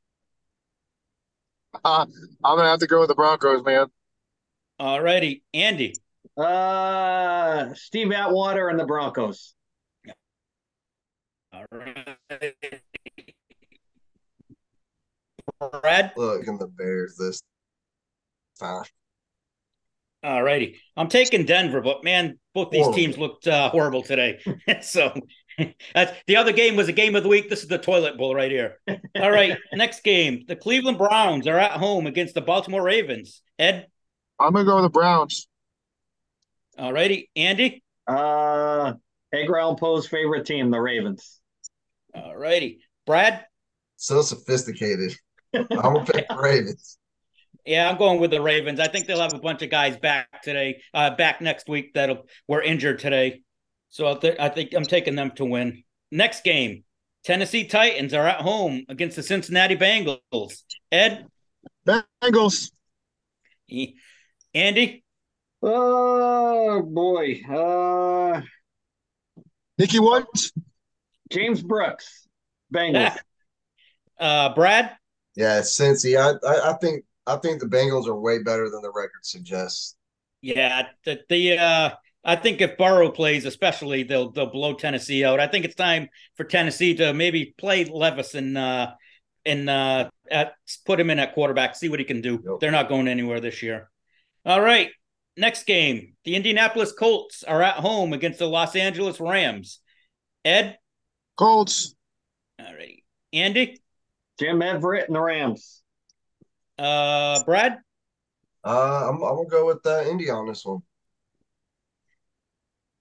uh, 1.84 2.06
I'm 2.44 2.58
gonna 2.58 2.70
have 2.70 2.80
to 2.80 2.88
go 2.88 3.00
with 3.00 3.10
the 3.10 3.16
Broncos, 3.16 3.64
man. 3.64 3.88
All 4.80 5.02
righty, 5.02 5.44
Andy. 5.54 5.96
Uh, 6.38 7.74
Steve 7.74 8.12
Atwater 8.12 8.70
and 8.70 8.80
the 8.80 8.86
Broncos. 8.86 9.54
All 11.54 11.66
right. 11.72 12.18
Brad. 15.60 16.14
Look 16.16 16.48
in 16.48 16.58
the 16.58 16.68
Bears 16.68 17.16
this 17.18 17.42
time. 18.60 18.84
All 20.24 20.42
righty. 20.42 20.80
I'm 20.98 21.08
taking 21.08 21.46
Denver, 21.46 21.82
but 21.82 22.04
man, 22.04 22.40
both 22.56 22.72
these 22.72 22.82
horrible. 22.82 22.98
teams 22.98 23.18
looked 23.18 23.48
uh, 23.48 23.70
horrible 23.70 24.02
today. 24.02 24.40
so 24.82 25.14
the 25.58 26.36
other 26.36 26.52
game 26.52 26.76
was 26.76 26.88
a 26.88 26.94
game 26.94 27.16
of 27.16 27.22
the 27.22 27.30
week. 27.30 27.48
This 27.48 27.62
is 27.62 27.68
the 27.68 27.78
toilet 27.78 28.18
bowl 28.18 28.34
right 28.34 28.50
here. 28.50 28.80
All 29.16 29.30
right. 29.32 29.58
next 29.74 30.04
game. 30.04 30.44
The 30.48 30.56
Cleveland 30.56 30.98
Browns 30.98 31.48
are 31.48 31.60
at 31.60 31.74
home 31.74 32.08
against 32.08 32.34
the 32.34 32.42
Baltimore 32.42 32.82
Ravens. 32.82 33.42
Ed? 33.60 33.88
I'm 34.40 34.54
going 34.54 34.66
to 34.66 34.70
go 34.70 34.76
with 34.78 34.86
the 34.86 34.90
Browns. 34.90 35.48
All 36.78 36.92
righty. 36.92 37.30
Andy? 37.36 37.84
Uh, 38.08 38.94
Edgar 39.32 39.60
Allan 39.60 39.78
Poe's 39.78 40.08
favorite 40.08 40.46
team, 40.46 40.72
the 40.72 40.82
Ravens. 40.82 41.40
All 42.16 42.36
righty. 42.36 42.80
Brad? 43.06 43.46
So 43.98 44.24
sophisticated. 44.24 45.16
I'm 45.56 45.94
going 45.94 46.06
to 46.06 46.14
pick 46.14 46.28
the 46.28 46.38
Ravens. 46.38 46.98
Yeah, 47.66 47.90
I'm 47.90 47.98
going 47.98 48.20
with 48.20 48.32
the 48.32 48.42
Ravens. 48.42 48.80
I 48.80 48.88
think 48.88 49.08
they'll 49.08 49.22
have 49.22 49.34
a 49.34 49.40
bunch 49.40 49.64
of 49.64 49.72
guys 49.72 49.98
back 49.98 50.44
today, 50.44 50.82
uh, 50.94 51.16
back 51.16 51.42
next 51.42 51.68
week 51.68 51.94
that 51.96 52.16
were 52.48 52.62
injured 52.62 53.00
today. 53.00 53.42
So 53.90 54.08
I, 54.08 54.14
th- 54.16 54.40
I 54.40 54.50
think 54.50 54.74
I'm 54.74 54.84
taking 54.84 55.16
them 55.16 55.32
to 55.32 55.46
win. 55.46 55.84
Next 56.12 56.44
game, 56.44 56.84
Tennessee 57.24 57.66
Titans 57.66 58.14
are 58.14 58.28
at 58.28 58.42
home 58.42 58.84
against 58.88 59.16
the 59.16 59.24
Cincinnati 59.24 59.76
Bengals. 59.76 60.64
Ed, 60.92 61.26
Bengals. 61.88 62.72
Andy. 64.54 65.04
Oh 65.64 66.84
boy. 66.84 67.42
Uh, 67.50 68.42
Ickey 69.80 70.00
Woods. 70.00 70.54
James 71.32 71.64
Brooks. 71.64 72.28
Bengals. 72.74 73.18
uh, 74.20 74.54
Brad. 74.54 74.92
Yeah, 75.36 75.60
Cincy. 75.60 76.18
I, 76.18 76.36
I 76.48 76.72
I 76.72 76.74
think 76.78 77.04
I 77.28 77.36
think 77.38 77.60
the 77.60 77.68
Bengals 77.68 78.08
are 78.08 78.20
way 78.20 78.42
better 78.42 78.70
than 78.70 78.82
the 78.82 78.92
record 78.92 79.24
suggests. 79.24 79.96
Yeah, 80.42 80.88
the 81.04 81.20
the 81.30 81.58
uh, 81.58 81.90
I 82.24 82.36
think 82.36 82.62
if 82.62 82.78
Burrow 82.78 83.12
plays, 83.12 83.46
especially 83.46 84.04
they'll 84.04 84.32
they'll 84.32 84.52
blow 84.52 84.74
Tennessee 84.74 85.24
out. 85.24 85.40
I 85.40 85.48
think 85.48 85.66
it's 85.66 85.76
time 85.76 86.10
for 86.36 86.44
Tennessee 86.44 86.96
to 86.96 87.14
maybe 87.14 87.54
play 87.58 87.86
Levis 87.86 88.34
and 88.34 88.58
uh, 88.58 88.94
and 89.46 89.70
uh, 89.70 90.10
at, 90.30 90.54
put 90.86 91.00
him 91.00 91.10
in 91.10 91.20
at 91.20 91.34
quarterback, 91.34 91.76
see 91.76 91.90
what 91.90 92.00
he 92.00 92.06
can 92.06 92.22
do. 92.22 92.42
Yep. 92.44 92.60
They're 92.60 92.72
not 92.72 92.90
going 92.90 93.08
anywhere 93.08 93.40
this 93.40 93.62
year. 93.62 93.90
All 94.46 94.62
right, 94.62 94.90
next 95.38 95.66
game: 95.66 96.14
the 96.26 96.36
Indianapolis 96.36 96.92
Colts 96.92 97.44
are 97.44 97.62
at 97.62 97.76
home 97.76 98.14
against 98.14 98.40
the 98.40 98.48
Los 98.48 98.76
Angeles 98.76 99.20
Rams. 99.20 99.80
Ed, 100.44 100.78
Colts. 101.38 101.96
All 102.60 102.74
right, 102.74 103.04
Andy, 103.34 103.82
Jim 104.40 104.62
Everett 104.62 105.08
and 105.08 105.16
the 105.16 105.22
Rams. 105.22 105.82
Uh, 106.78 107.44
Brad? 107.44 107.80
Uh, 108.64 109.10
I'm, 109.10 109.16
I'm 109.24 109.36
gonna 109.36 109.50
go 109.50 109.66
with 109.68 109.86
uh, 109.86 110.04
Indy 110.10 110.30
on 110.30 110.48
this 110.48 110.66
one. 110.66 110.82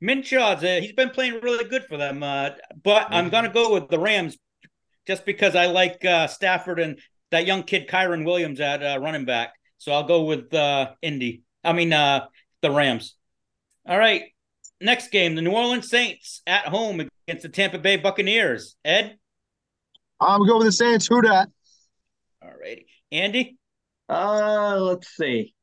Minshew's 0.03 0.63
uh, 0.63 0.81
he's 0.81 0.93
been 0.93 1.11
playing 1.11 1.41
really 1.43 1.65
good 1.65 1.85
for 1.85 1.97
them, 1.97 2.23
uh, 2.23 2.51
but 2.83 3.05
mm-hmm. 3.05 3.15
I'm 3.15 3.31
gonna 3.31 3.53
go 3.53 3.73
with 3.73 3.89
the 3.89 3.99
Rams 3.99 4.37
just 5.07 5.25
because 5.25 5.57
I 5.57 5.67
like 5.67 6.05
uh, 6.05 6.27
Stafford 6.27 6.79
and 6.79 6.99
that 7.31 7.47
young 7.47 7.63
kid 7.63 7.89
Kyren 7.89 8.25
Williams 8.25 8.61
at 8.61 8.83
uh, 8.83 9.01
running 9.01 9.25
back. 9.25 9.55
So 9.79 9.93
I'll 9.93 10.05
go 10.05 10.25
with 10.25 10.53
uh, 10.53 10.93
Indy. 11.01 11.43
I 11.63 11.73
mean 11.73 11.93
uh, 11.93 12.27
the 12.61 12.71
Rams. 12.71 13.17
All 13.87 13.99
right, 13.99 14.25
next 14.81 15.11
game: 15.11 15.35
the 15.35 15.43
New 15.43 15.53
Orleans 15.53 15.89
Saints 15.89 16.43
at 16.47 16.67
home 16.67 17.09
against 17.27 17.43
the 17.43 17.49
Tampa 17.49 17.79
Bay 17.79 17.97
Buccaneers. 17.97 18.77
Ed, 18.85 19.19
I'm 20.21 20.47
going 20.47 20.59
with 20.59 20.69
the 20.69 20.73
Saints. 20.73 21.07
Who 21.07 21.23
that? 21.23 21.49
All 22.43 22.53
righty, 22.61 22.87
Andy. 23.11 23.59
Uh, 24.09 24.77
let's 24.81 25.09
see. 25.09 25.55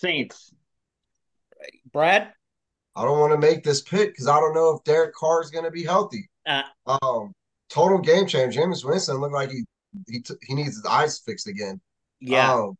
Saints. 0.00 0.52
Right. 1.60 1.80
Brad? 1.92 2.32
I 2.94 3.04
don't 3.04 3.18
want 3.18 3.32
to 3.32 3.38
make 3.38 3.64
this 3.64 3.80
pick 3.80 4.10
because 4.10 4.28
I 4.28 4.38
don't 4.38 4.54
know 4.54 4.76
if 4.76 4.84
Derek 4.84 5.14
Carr 5.14 5.42
is 5.42 5.50
going 5.50 5.64
to 5.64 5.70
be 5.70 5.84
healthy. 5.84 6.28
Uh, 6.46 6.62
um, 6.86 7.32
total 7.70 7.98
game 7.98 8.26
change. 8.26 8.56
Jameis 8.56 8.84
Winston 8.84 9.16
looked 9.16 9.34
like 9.34 9.50
he 9.50 9.64
he 10.08 10.20
t- 10.20 10.34
he 10.42 10.54
needs 10.54 10.76
his 10.76 10.86
eyes 10.86 11.18
fixed 11.18 11.46
again. 11.46 11.80
Yeah. 12.20 12.52
Um, 12.52 12.76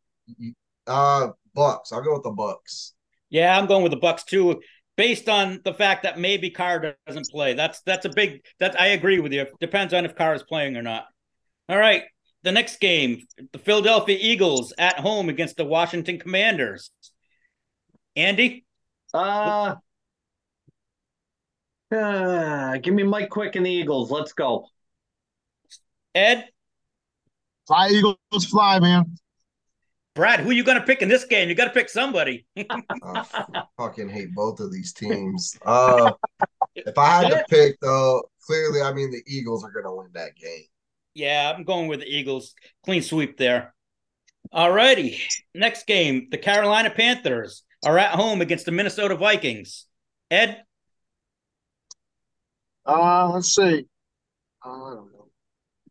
uh, 0.87 1.29
Bucks. 1.55 1.93
I'll 1.93 2.03
go 2.03 2.15
with 2.15 2.23
the 2.23 2.31
Bucks. 2.31 2.95
Yeah, 3.31 3.57
I'm 3.57 3.67
going 3.67 3.83
with 3.83 3.93
the 3.93 3.99
Bucks 3.99 4.25
too, 4.25 4.61
based 4.97 5.29
on 5.29 5.61
the 5.65 5.75
fact 5.75 6.03
that 6.03 6.19
maybe 6.19 6.51
Carr 6.51 6.97
doesn't 7.07 7.29
play. 7.31 7.55
That's 7.55 7.81
that's 7.83 8.05
a 8.05 8.11
big. 8.11 8.45
That 8.61 8.81
I 8.81 8.89
agree 8.89 9.21
with 9.21 9.33
you. 9.33 9.43
It 9.43 9.53
depends 9.61 9.95
on 9.95 10.05
if 10.05 10.15
Carr 10.15 10.35
is 10.35 10.43
playing 10.43 10.77
or 10.77 10.83
not. 10.83 11.07
All 11.69 11.79
right, 11.79 12.05
the 12.43 12.53
next 12.53 12.81
game, 12.81 13.27
the 13.53 13.59
Philadelphia 13.59 14.19
Eagles 14.21 14.73
at 14.79 14.99
home 14.99 15.29
against 15.29 15.57
the 15.57 15.65
Washington 15.65 16.19
Commanders. 16.19 16.91
Andy? 18.17 18.65
Uh, 19.15 19.77
uh 21.95 22.77
give 22.79 22.95
me 22.95 23.03
Mike 23.03 23.31
Quick 23.31 23.57
and 23.57 23.65
the 23.65 23.71
Eagles. 23.71 24.11
Let's 24.11 24.33
go. 24.33 24.67
Ed? 26.15 26.49
Fly 27.67 27.89
Eagles 27.89 28.45
fly, 28.51 28.81
man. 28.81 29.17
Brad, 30.15 30.41
who 30.41 30.51
are 30.51 30.55
you 30.55 30.65
gonna 30.65 30.83
pick 30.83 31.03
in 31.03 31.09
this 31.09 31.25
game? 31.25 31.49
You 31.49 31.55
gotta 31.55 31.71
pick 31.71 31.89
somebody. 31.89 32.47
I 32.57 33.25
fucking 33.79 34.09
hate 34.09 34.35
both 34.35 34.61
of 34.61 34.73
these 34.73 34.93
teams. 34.93 35.57
Uh 35.65 36.13
if 36.75 36.97
I 36.99 37.23
had 37.23 37.29
to 37.31 37.45
pick 37.49 37.79
though, 37.81 38.23
clearly 38.47 38.83
I 38.83 38.93
mean 38.93 39.11
the 39.11 39.23
Eagles 39.27 39.65
are 39.65 39.71
gonna 39.71 39.95
win 39.95 40.09
that 40.15 40.37
game. 40.37 40.65
Yeah, 41.15 41.53
I'm 41.55 41.65
going 41.65 41.89
with 41.89 42.01
the 42.01 42.07
Eagles. 42.07 42.55
Clean 42.85 43.03
sweep 43.03 43.37
there. 43.37 43.75
All 44.51 44.73
righty. 44.73 45.19
Next 45.55 45.87
game, 45.87 46.29
the 46.31 46.39
Carolina 46.39 46.91
Panthers 46.91 47.63
are 47.85 47.99
at 47.99 48.15
home 48.15 48.41
against 48.41 48.67
the 48.67 48.73
Minnesota 48.73 49.17
Vikings. 49.17 49.87
Ed? 50.31 50.63
Uh, 52.87 53.31
let's 53.33 53.55
see. 53.55 53.87
Uh, 54.65 54.69
I 54.69 54.95
don't 54.95 55.13
know. 55.13 55.29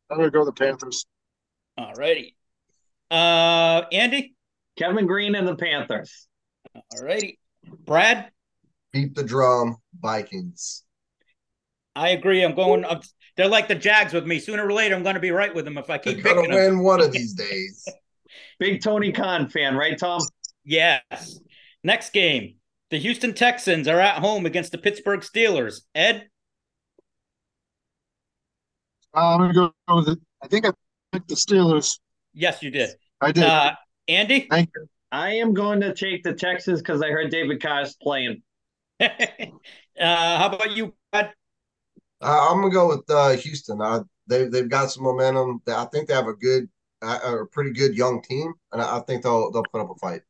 I'm 0.10 0.18
going 0.18 0.30
to 0.30 0.38
go 0.38 0.46
the 0.46 0.52
Panthers. 0.52 1.06
All 1.78 1.94
righty. 1.94 2.36
Uh, 3.12 3.84
Andy? 3.92 4.36
Kevin 4.78 5.06
Greene 5.06 5.36
and 5.36 5.48
the 5.48 5.56
Panthers. 5.56 6.28
All 6.74 6.84
righty. 7.04 7.38
Brad, 7.86 8.32
Beat 8.94 9.16
the 9.16 9.24
drum, 9.24 9.78
Vikings. 10.02 10.84
I 11.96 12.10
agree. 12.10 12.42
I'm 12.44 12.56
going. 12.56 12.86
I'm, 12.86 13.02
they're 13.38 13.48
like 13.48 13.68
the 13.68 13.76
Jags 13.76 14.14
with 14.14 14.26
me. 14.26 14.40
Sooner 14.40 14.66
or 14.66 14.72
later, 14.74 14.96
I'm 14.96 15.04
going 15.04 15.16
to 15.16 15.22
be 15.22 15.32
right 15.32 15.54
with 15.54 15.66
them 15.66 15.78
if 15.78 15.90
I 15.90 15.98
They're 15.98 16.16
keep 16.16 16.24
gonna 16.24 16.42
picking 16.42 16.52
them. 16.52 16.76
win 16.78 16.84
one 16.84 17.02
of 17.02 17.12
these 17.12 17.34
days. 17.34 17.88
Big 18.60 18.82
Tony 18.82 19.12
Khan 19.12 19.50
fan, 19.50 19.76
right, 19.76 19.98
Tom? 19.98 20.22
Yes. 20.64 21.40
Next 21.84 22.14
game. 22.14 22.56
The 22.92 22.98
Houston 23.00 23.34
Texans 23.34 23.88
are 23.88 24.00
at 24.00 24.20
home 24.20 24.46
against 24.46 24.72
the 24.72 24.78
Pittsburgh 24.78 25.22
Steelers. 25.22 25.82
Ed, 25.96 26.28
Uh, 29.14 29.36
I'm 29.36 29.40
gonna 29.40 29.54
go 29.54 29.96
with 29.96 30.10
it. 30.10 30.20
I 30.42 30.48
think 30.48 30.66
I 30.66 30.72
picked 31.12 31.28
the 31.28 31.36
Steelers. 31.36 32.00
Yes, 32.34 32.62
you 32.62 32.72
did. 32.72 32.92
I 33.20 33.32
did. 33.32 33.44
Uh, 33.44 33.74
Andy, 34.08 34.48
Thank 34.50 34.70
you. 34.76 34.88
I 35.12 35.34
am 35.34 35.54
going 35.54 35.82
to 35.82 35.94
take 35.94 36.24
the 36.24 36.34
Texans 36.34 36.82
because 36.82 37.02
I 37.02 37.10
heard 37.10 37.32
David 37.32 37.62
Carr's 37.62 37.96
playing. 38.02 38.42
uh, 39.00 39.10
how 40.00 40.48
about 40.48 40.72
you, 40.72 40.94
Brad? 41.12 41.34
Uh, 42.22 42.48
I'm 42.50 42.62
gonna 42.62 42.72
go 42.72 42.88
with 42.88 43.10
uh, 43.10 43.32
Houston. 43.32 43.82
Uh, 43.82 44.04
they 44.28 44.46
they've 44.46 44.70
got 44.70 44.92
some 44.92 45.04
momentum. 45.04 45.62
I 45.68 45.86
think 45.86 46.08
they 46.08 46.14
have 46.14 46.28
a 46.28 46.34
good, 46.34 46.70
uh, 47.02 47.20
a 47.24 47.46
pretty 47.48 47.72
good 47.72 47.98
young 47.98 48.22
team, 48.22 48.54
and 48.72 48.82
I, 48.82 48.98
I 48.98 49.00
think 49.02 49.24
they'll 49.24 49.52
they'll 49.52 49.66
put 49.72 49.82
up 49.82 49.90
a 49.90 49.96
fight. 49.96 50.22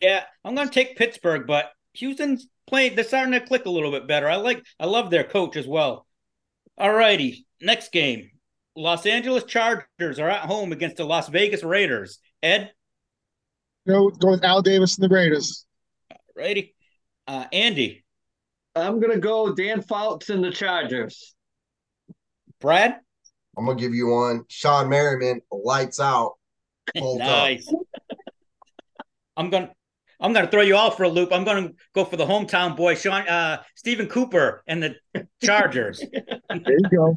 Yeah, 0.00 0.22
I'm 0.44 0.54
going 0.54 0.68
to 0.68 0.74
take 0.74 0.96
Pittsburgh, 0.96 1.46
but 1.46 1.72
Houston's 1.94 2.48
playing. 2.68 2.94
They're 2.94 3.04
starting 3.04 3.32
to 3.32 3.40
click 3.40 3.66
a 3.66 3.70
little 3.70 3.90
bit 3.90 4.06
better. 4.06 4.28
I 4.28 4.36
like. 4.36 4.64
I 4.78 4.86
love 4.86 5.10
their 5.10 5.24
coach 5.24 5.56
as 5.56 5.66
well. 5.66 6.06
All 6.78 6.92
righty. 6.92 7.46
Next 7.60 7.92
game. 7.92 8.30
Los 8.76 9.04
Angeles 9.06 9.44
Chargers 9.44 10.18
are 10.18 10.28
at 10.28 10.42
home 10.42 10.72
against 10.72 10.96
the 10.96 11.04
Las 11.04 11.28
Vegas 11.28 11.62
Raiders. 11.62 12.18
Ed, 12.42 12.72
Go 13.86 14.10
go 14.10 14.30
with 14.32 14.44
Al 14.44 14.62
Davis 14.62 14.98
and 14.98 15.10
the 15.10 15.14
Raiders. 15.14 15.66
righty. 16.36 16.74
Uh, 17.26 17.46
Andy, 17.52 18.04
I'm 18.74 19.00
going 19.00 19.12
to 19.12 19.18
go 19.20 19.54
Dan 19.54 19.82
Fouts 19.82 20.30
and 20.30 20.42
the 20.44 20.50
Chargers. 20.50 21.34
Brad. 22.60 22.96
I'm 23.56 23.66
gonna 23.66 23.78
give 23.78 23.94
you 23.94 24.08
one. 24.08 24.44
Shawne 24.48 24.88
Merriman, 24.88 25.40
lights 25.50 25.98
out. 26.00 26.34
Nice. 26.94 27.72
I'm 29.36 29.48
gonna 29.50 29.70
I'm 30.20 30.32
gonna 30.32 30.50
throw 30.50 30.60
you 30.62 30.76
all 30.76 30.90
for 30.90 31.04
a 31.04 31.08
loop. 31.08 31.32
I'm 31.32 31.44
gonna 31.44 31.70
go 31.94 32.04
for 32.04 32.16
the 32.16 32.26
hometown 32.26 32.76
boy, 32.76 32.94
Sean 32.94 33.26
uh 33.28 33.62
Stephen 33.76 34.06
Cooper 34.08 34.62
and 34.66 34.82
the 34.82 34.94
Chargers. 35.42 36.04
There 36.50 36.78
you 36.78 36.88
go. 36.90 37.16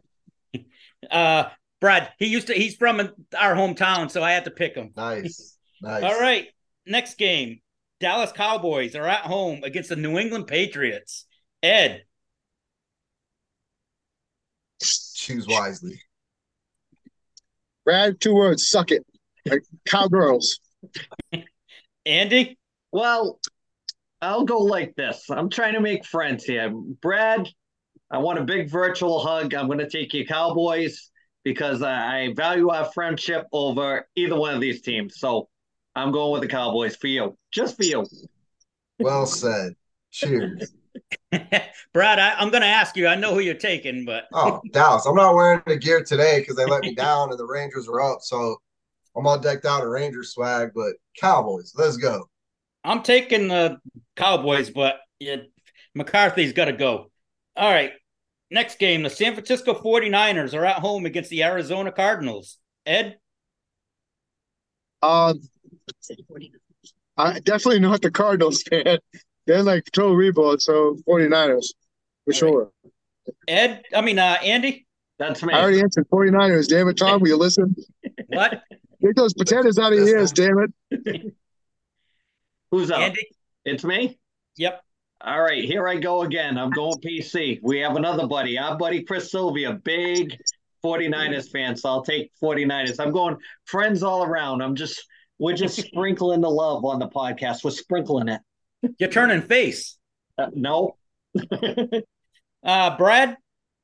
Uh 1.13 1.49
Brad, 1.79 2.11
he 2.17 2.27
used 2.27 2.47
to 2.47 2.53
he's 2.53 2.75
from 2.75 2.99
our 3.37 3.55
hometown, 3.55 4.09
so 4.09 4.23
I 4.23 4.31
had 4.31 4.45
to 4.45 4.51
pick 4.51 4.75
him. 4.75 4.91
Nice, 4.95 5.57
nice. 5.81 6.03
All 6.03 6.19
right. 6.19 6.47
Next 6.85 7.17
game. 7.17 7.59
Dallas 7.99 8.31
Cowboys 8.33 8.95
are 8.95 9.07
at 9.07 9.21
home 9.21 9.63
against 9.63 9.89
the 9.89 9.95
New 9.95 10.17
England 10.17 10.47
Patriots. 10.47 11.25
Ed, 11.61 12.03
choose 15.23 15.47
wisely. 15.47 16.01
Brad, 17.85 18.19
two 18.19 18.33
words. 18.35 18.69
Suck 18.69 18.91
it. 18.91 19.05
Like 19.45 19.63
cowgirls. 19.85 20.59
Andy, 22.05 22.57
Well, 22.91 23.39
I'll 24.21 24.45
go 24.45 24.59
like 24.59 24.95
this. 24.95 25.29
I'm 25.29 25.49
trying 25.49 25.73
to 25.73 25.81
make 25.81 26.05
friends 26.05 26.43
here. 26.43 26.71
Brad, 26.73 27.49
I 28.13 28.19
want 28.19 28.37
a 28.37 28.43
big 28.43 28.69
virtual 28.69 29.19
hug. 29.19 29.55
I'm 29.55 29.65
going 29.65 29.79
to 29.79 29.89
take 29.89 30.13
you 30.13 30.23
Cowboys 30.23 31.09
because 31.43 31.81
I 31.81 32.25
I 32.27 32.33
value 32.35 32.69
our 32.69 32.85
friendship 32.85 33.47
over 33.51 34.07
either 34.15 34.35
one 34.35 34.53
of 34.53 34.61
these 34.61 34.81
teams. 34.81 35.15
So 35.17 35.49
I'm 35.95 36.11
going 36.11 36.31
with 36.31 36.41
the 36.43 36.47
Cowboys 36.47 36.95
for 36.95 37.07
you, 37.07 37.35
just 37.51 37.75
for 37.75 37.83
you. 37.83 38.05
Well 38.99 39.25
said. 39.25 39.73
Cheers. 40.11 40.71
Brad, 41.93 42.19
I, 42.19 42.35
I'm 42.37 42.51
gonna 42.51 42.67
ask 42.67 42.95
you. 42.95 43.07
I 43.07 43.15
know 43.15 43.33
who 43.33 43.39
you're 43.39 43.55
taking, 43.55 44.05
but 44.05 44.25
Oh, 44.31 44.61
Dallas. 44.71 45.07
I'm 45.07 45.15
not 45.15 45.33
wearing 45.33 45.63
the 45.65 45.75
gear 45.75 46.03
today 46.03 46.39
because 46.39 46.55
they 46.55 46.65
let 46.65 46.81
me 46.81 46.93
down 46.93 47.31
and 47.31 47.39
the 47.39 47.47
Rangers 47.47 47.87
are 47.87 47.99
up. 47.99 48.19
So 48.21 48.57
I'm 49.17 49.25
all 49.25 49.39
decked 49.39 49.65
out 49.65 49.81
in 49.81 49.89
Ranger 49.89 50.21
swag, 50.21 50.69
but 50.75 50.93
Cowboys, 51.19 51.73
let's 51.75 51.97
go. 51.97 52.29
I'm 52.83 53.01
taking 53.01 53.47
the 53.47 53.77
Cowboys, 54.15 54.69
but 54.69 54.97
yeah, 55.19 55.37
McCarthy's 55.95 56.53
got 56.53 56.65
to 56.65 56.73
go. 56.73 57.09
All 57.55 57.71
right. 57.71 57.93
Next 58.53 58.77
game, 58.77 59.01
the 59.01 59.09
San 59.09 59.33
Francisco 59.33 59.73
49ers 59.73 60.53
are 60.53 60.63
at 60.63 60.75
home 60.77 61.07
against 61.07 61.31
the 61.31 61.41
Arizona 61.43 61.91
Cardinals. 61.91 62.59
Ed, 62.85 63.17
Um, 65.01 65.41
I 67.17 67.39
definitely 67.39 67.79
not 67.79 68.03
the 68.03 68.11
Cardinals 68.11 68.61
fan. 68.69 68.99
They're 69.47 69.63
like 69.63 69.85
total 69.91 70.15
rebuild, 70.15 70.61
so 70.61 70.97
49ers 71.09 71.65
for 72.25 72.33
sure. 72.33 72.71
Ed, 73.47 73.81
I 73.93 74.01
mean, 74.01 74.19
uh, 74.19 74.37
Andy, 74.43 74.85
That's 75.17 75.41
me. 75.41 75.51
I 75.51 75.59
already 75.59 75.81
answered 75.81 76.07
49ers. 76.09 76.67
Damn 76.67 76.89
it, 76.89 76.97
Tom, 76.97 77.21
will 77.21 77.29
you 77.29 77.37
listen? 77.37 77.75
what? 78.27 78.61
Get 79.01 79.15
those 79.15 79.33
potatoes 79.33 79.79
out 79.79 79.93
of 79.93 79.97
your 79.97 80.09
ears, 80.09 80.31
damn 80.31 80.59
it. 80.91 81.33
Who's 82.69 82.91
up? 82.91 82.99
Andy, 82.99 83.27
It's 83.65 83.83
me? 83.83 84.19
yep. 84.57 84.83
All 85.25 85.41
right, 85.41 85.63
here 85.63 85.87
I 85.87 85.95
go 85.95 86.23
again. 86.23 86.57
I'm 86.57 86.69
going 86.69 86.99
PC. 86.99 87.59
We 87.63 87.79
have 87.79 87.95
another 87.95 88.27
buddy, 88.27 88.57
our 88.57 88.77
buddy 88.77 89.03
Chris 89.03 89.31
Sylvia, 89.31 89.73
big 89.73 90.35
49ers 90.83 91.49
fan. 91.49 91.77
So 91.77 91.87
I'll 91.89 92.03
take 92.03 92.31
49ers. 92.41 92.99
I'm 92.99 93.13
going 93.13 93.37
friends 93.65 94.03
all 94.03 94.23
around. 94.25 94.61
I'm 94.61 94.75
just, 94.75 95.01
we're 95.39 95.55
just 95.55 95.77
sprinkling 95.77 96.41
the 96.41 96.49
love 96.49 96.83
on 96.83 96.99
the 96.99 97.07
podcast. 97.07 97.63
We're 97.63 97.71
sprinkling 97.71 98.27
it. 98.27 98.41
You're 98.99 99.09
turning 99.09 99.41
face. 99.41 99.97
Uh, 100.37 100.47
no. 100.53 100.97
Uh, 102.63 102.95
Brad, 102.97 103.35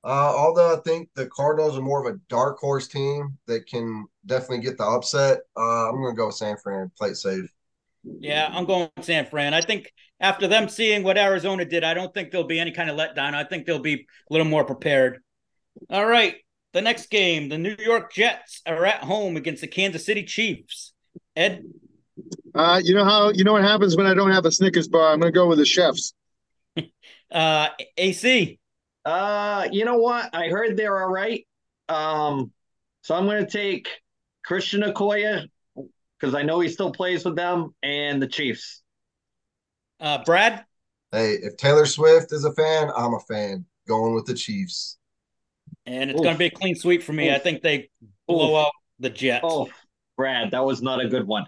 Uh, 0.03 0.33
although 0.37 0.73
I 0.73 0.79
think 0.81 1.09
the 1.13 1.27
Cardinals 1.27 1.77
are 1.77 1.81
more 1.81 2.05
of 2.07 2.15
a 2.15 2.19
dark 2.29 2.57
horse 2.59 2.87
team 2.87 3.37
that 3.47 3.67
can 3.67 4.05
definitely 4.25 4.61
get 4.61 4.77
the 4.77 4.85
upset, 4.85 5.39
uh, 5.57 5.89
I'm 5.89 5.95
going 6.01 6.13
to 6.13 6.17
go 6.17 6.27
with 6.27 6.35
San 6.35 6.55
Fran, 6.57 6.89
play 6.97 7.09
it 7.09 7.15
safe. 7.17 7.49
Yeah, 8.03 8.49
I'm 8.51 8.65
going 8.65 8.89
with 8.95 9.05
San 9.05 9.25
Fran. 9.25 9.53
I 9.53 9.61
think 9.61 9.91
after 10.19 10.47
them 10.47 10.69
seeing 10.69 11.03
what 11.03 11.17
Arizona 11.17 11.65
did, 11.65 11.83
I 11.83 11.93
don't 11.93 12.13
think 12.13 12.31
there'll 12.31 12.47
be 12.47 12.59
any 12.59 12.71
kind 12.71 12.89
of 12.89 12.97
letdown. 12.97 13.33
I 13.33 13.43
think 13.43 13.65
they'll 13.65 13.79
be 13.79 13.93
a 13.95 14.33
little 14.33 14.47
more 14.47 14.65
prepared. 14.65 15.19
All 15.89 16.05
right. 16.05 16.35
The 16.73 16.81
next 16.81 17.09
game, 17.09 17.49
the 17.49 17.57
New 17.57 17.75
York 17.79 18.13
Jets 18.13 18.61
are 18.65 18.85
at 18.85 19.03
home 19.03 19.37
against 19.37 19.61
the 19.61 19.67
Kansas 19.67 20.05
City 20.05 20.23
Chiefs. 20.23 20.93
Ed, 21.35 21.63
Uh, 22.53 22.81
you 22.83 22.93
know 22.93 23.05
how 23.05 23.29
you 23.29 23.43
know 23.43 23.53
what 23.53 23.63
happens 23.63 23.95
when 23.95 24.05
I 24.05 24.13
don't 24.13 24.31
have 24.31 24.45
a 24.45 24.51
Snickers 24.51 24.87
bar? 24.87 25.13
I'm 25.13 25.19
gonna 25.19 25.31
go 25.31 25.47
with 25.47 25.59
the 25.59 25.65
chefs. 25.65 26.13
uh, 27.31 27.69
AC, 27.97 28.59
Uh, 29.05 29.67
you 29.71 29.85
know 29.85 29.97
what? 29.97 30.29
I 30.33 30.47
heard 30.49 30.77
they're 30.77 31.01
all 31.01 31.09
right. 31.11 31.45
Um, 31.87 32.51
so 33.01 33.15
I'm 33.15 33.25
going 33.25 33.45
to 33.45 33.51
take 33.51 33.87
Christian 34.43 34.81
Okoye 34.81 35.47
because 36.19 36.35
I 36.35 36.43
know 36.43 36.59
he 36.59 36.69
still 36.69 36.91
plays 36.91 37.23
with 37.25 37.35
them 37.35 37.73
and 37.83 38.21
the 38.21 38.27
Chiefs. 38.27 38.81
uh, 39.99 40.23
Brad, 40.23 40.65
Hey, 41.11 41.33
if 41.41 41.57
Taylor 41.57 41.85
Swift 41.87 42.31
is 42.31 42.45
a 42.45 42.53
fan, 42.53 42.91
I'm 42.95 43.13
a 43.15 43.19
fan. 43.21 43.65
Going 43.87 44.13
with 44.13 44.25
the 44.25 44.35
Chiefs. 44.35 44.97
and 45.87 46.11
it's 46.11 46.21
going 46.21 46.35
to 46.35 46.37
be 46.39 46.45
a 46.45 46.51
clean 46.51 46.75
sweep 46.75 47.01
for 47.01 47.13
me. 47.13 47.33
I 47.33 47.39
think 47.39 47.63
they 47.63 47.89
blow 48.27 48.51
Oof. 48.59 48.65
out 48.67 48.71
the 48.99 49.09
Jets. 49.09 49.41
Oh, 49.47 49.69
Brad, 50.17 50.51
that 50.51 50.63
was 50.63 50.81
not 50.83 51.03
a 51.03 51.07
good 51.07 51.25
one. 51.25 51.45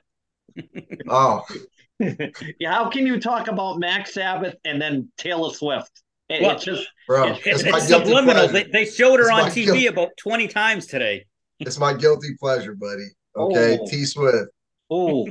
Oh, 1.07 1.43
yeah, 1.99 2.71
how 2.73 2.89
can 2.89 3.05
you 3.05 3.19
talk 3.19 3.47
about 3.47 3.77
Max 3.79 4.13
Sabbath 4.15 4.55
and 4.65 4.81
then 4.81 5.11
Taylor 5.17 5.53
Swift? 5.53 5.91
It, 6.29 6.41
Well, 6.41 6.55
it's 6.55 6.63
just 6.65 6.87
bro, 7.07 7.27
It's- 7.27 7.41
it's, 7.45 7.63
it's 7.63 7.87
subliminal. 7.87 8.47
They, 8.47 8.63
they 8.63 8.85
showed 8.85 9.19
her 9.19 9.29
It's 9.29 9.31
on 9.31 9.51
TV 9.51 9.65
guilt- 9.81 9.87
about 9.93 10.09
20 10.17 10.47
times 10.47 10.87
today. 10.87 11.25
It's 11.59 11.77
my 11.77 11.93
guilty 11.93 12.29
pleasure, 12.39 12.73
buddy. 12.73 13.05
Okay, 13.35 13.77
Oh. 13.79 13.87
T 13.87 14.03
Swift. 14.05 14.49
Oh, 14.91 15.27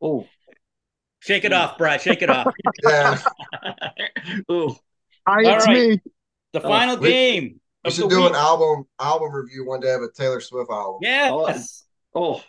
oh, 0.00 0.26
Shake 1.20 1.44
it 1.44 1.52
off, 1.52 1.76
Brad. 1.76 2.00
Shake 2.00 2.22
it 2.22 2.30
off. 2.30 2.52
Yeah, 2.84 3.18
oh. 4.48 4.76
Hi, 5.26 5.44
All 5.44 5.56
it's 5.56 5.66
right. 5.66 5.88
me. 5.90 6.00
The 6.52 6.62
Oh, 6.62 6.68
final 6.68 6.96
we- 6.98 7.08
game. 7.08 7.44
we 7.84 7.88
of 7.88 7.92
should 7.94 8.08
do 8.10 8.20
week. 8.22 8.30
an 8.30 8.36
album 8.36 8.84
album 9.00 9.32
review 9.32 9.66
one 9.66 9.80
day 9.80 9.92
of 9.92 10.02
a 10.02 10.08
Taylor 10.12 10.40
Swift 10.40 10.70
album. 10.70 10.98
Yes. 11.02 11.84
Oh, 12.14 12.36
oh. 12.36 12.42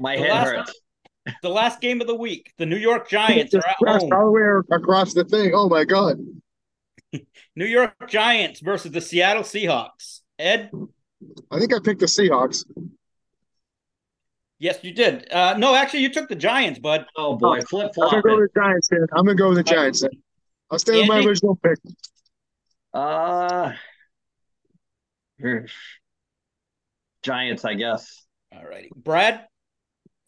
my 0.00 0.16
The 0.16 0.22
head 0.22 0.30
last- 0.32 0.46
hurts. 0.50 0.80
The 1.42 1.50
last 1.50 1.82
game 1.82 2.00
of 2.00 2.06
the 2.06 2.14
week. 2.14 2.54
The 2.56 2.64
New 2.64 2.78
York 2.78 3.08
Giants 3.10 3.52
are 3.54 3.58
at 3.58 3.76
home. 3.84 4.10
all 4.14 4.24
the 4.24 4.30
way 4.30 4.76
across 4.76 5.12
the 5.12 5.24
thing. 5.24 5.52
Oh 5.54 5.68
my 5.68 5.84
god. 5.84 6.16
New 7.54 7.66
York 7.66 7.92
Giants 8.08 8.60
versus 8.60 8.92
the 8.92 9.02
Seattle 9.02 9.42
Seahawks. 9.42 10.20
Ed, 10.38 10.70
I 11.50 11.58
think 11.58 11.74
I 11.74 11.80
picked 11.84 12.00
the 12.00 12.06
Seahawks. 12.06 12.64
Yes, 14.58 14.78
you 14.82 14.92
did. 14.92 15.30
Uh, 15.32 15.54
no, 15.58 15.74
actually, 15.74 16.00
you 16.00 16.12
took 16.12 16.28
the 16.28 16.36
Giants, 16.36 16.78
bud. 16.78 17.06
Oh 17.16 17.36
boy, 17.36 17.60
flip 17.62 17.94
flop. 17.94 18.12
I'm 18.12 18.22
gonna 18.22 18.34
go 18.34 18.40
with 18.40 18.52
the 18.52 18.60
Giants. 18.60 18.88
Then. 18.88 19.06
I'm 19.12 19.24
gonna 19.24 19.34
go 19.36 19.48
with 19.48 19.58
the 19.58 19.64
Giants. 19.64 20.00
Then. 20.02 20.10
I'll 20.70 20.78
stay 20.78 21.00
with 21.00 21.08
my 21.08 21.20
original 21.20 21.56
pick. 21.56 21.78
Uh, 22.92 23.72
Giants, 27.22 27.64
I 27.64 27.74
guess. 27.74 28.24
All 28.52 28.64
righty. 28.64 28.90
Brad, 28.94 29.46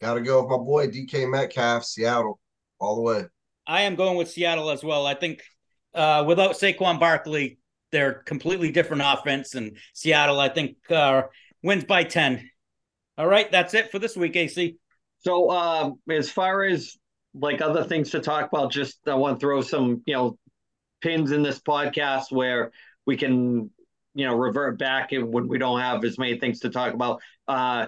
Got 0.01 0.15
to 0.15 0.21
go 0.21 0.41
with 0.41 0.49
my 0.49 0.57
boy 0.57 0.87
DK 0.87 1.29
Metcalf, 1.29 1.85
Seattle, 1.85 2.39
all 2.79 2.95
the 2.95 3.01
way. 3.01 3.25
I 3.67 3.81
am 3.83 3.93
going 3.93 4.17
with 4.17 4.31
Seattle 4.31 4.71
as 4.71 4.83
well. 4.83 5.05
I 5.05 5.13
think 5.13 5.43
uh, 5.93 6.23
without 6.27 6.53
Saquon 6.53 6.99
Barkley, 6.99 7.59
they're 7.91 8.13
completely 8.13 8.71
different 8.71 9.03
offense, 9.05 9.53
and 9.53 9.77
Seattle, 9.93 10.39
I 10.39 10.49
think, 10.49 10.77
uh, 10.89 11.23
wins 11.61 11.83
by 11.83 12.03
ten. 12.03 12.49
All 13.21 13.27
right, 13.27 13.51
that's 13.51 13.75
it 13.75 13.91
for 13.91 13.99
this 13.99 14.17
week, 14.17 14.35
AC. 14.35 14.77
So, 15.19 15.47
uh, 15.51 15.91
as 16.09 16.31
far 16.31 16.63
as 16.63 16.97
like 17.35 17.61
other 17.61 17.83
things 17.83 18.09
to 18.09 18.19
talk 18.19 18.47
about, 18.51 18.71
just 18.71 18.97
I 19.07 19.13
want 19.13 19.39
to 19.39 19.45
throw 19.45 19.61
some, 19.61 20.01
you 20.07 20.15
know, 20.15 20.39
pins 21.01 21.31
in 21.31 21.43
this 21.43 21.59
podcast 21.59 22.31
where 22.31 22.71
we 23.05 23.17
can, 23.17 23.69
you 24.15 24.25
know, 24.25 24.35
revert 24.35 24.79
back 24.79 25.11
and 25.11 25.31
when 25.31 25.47
we 25.47 25.59
don't 25.59 25.79
have 25.79 26.03
as 26.03 26.17
many 26.17 26.39
things 26.39 26.61
to 26.61 26.71
talk 26.71 26.95
about. 26.95 27.21
Uh, 27.47 27.85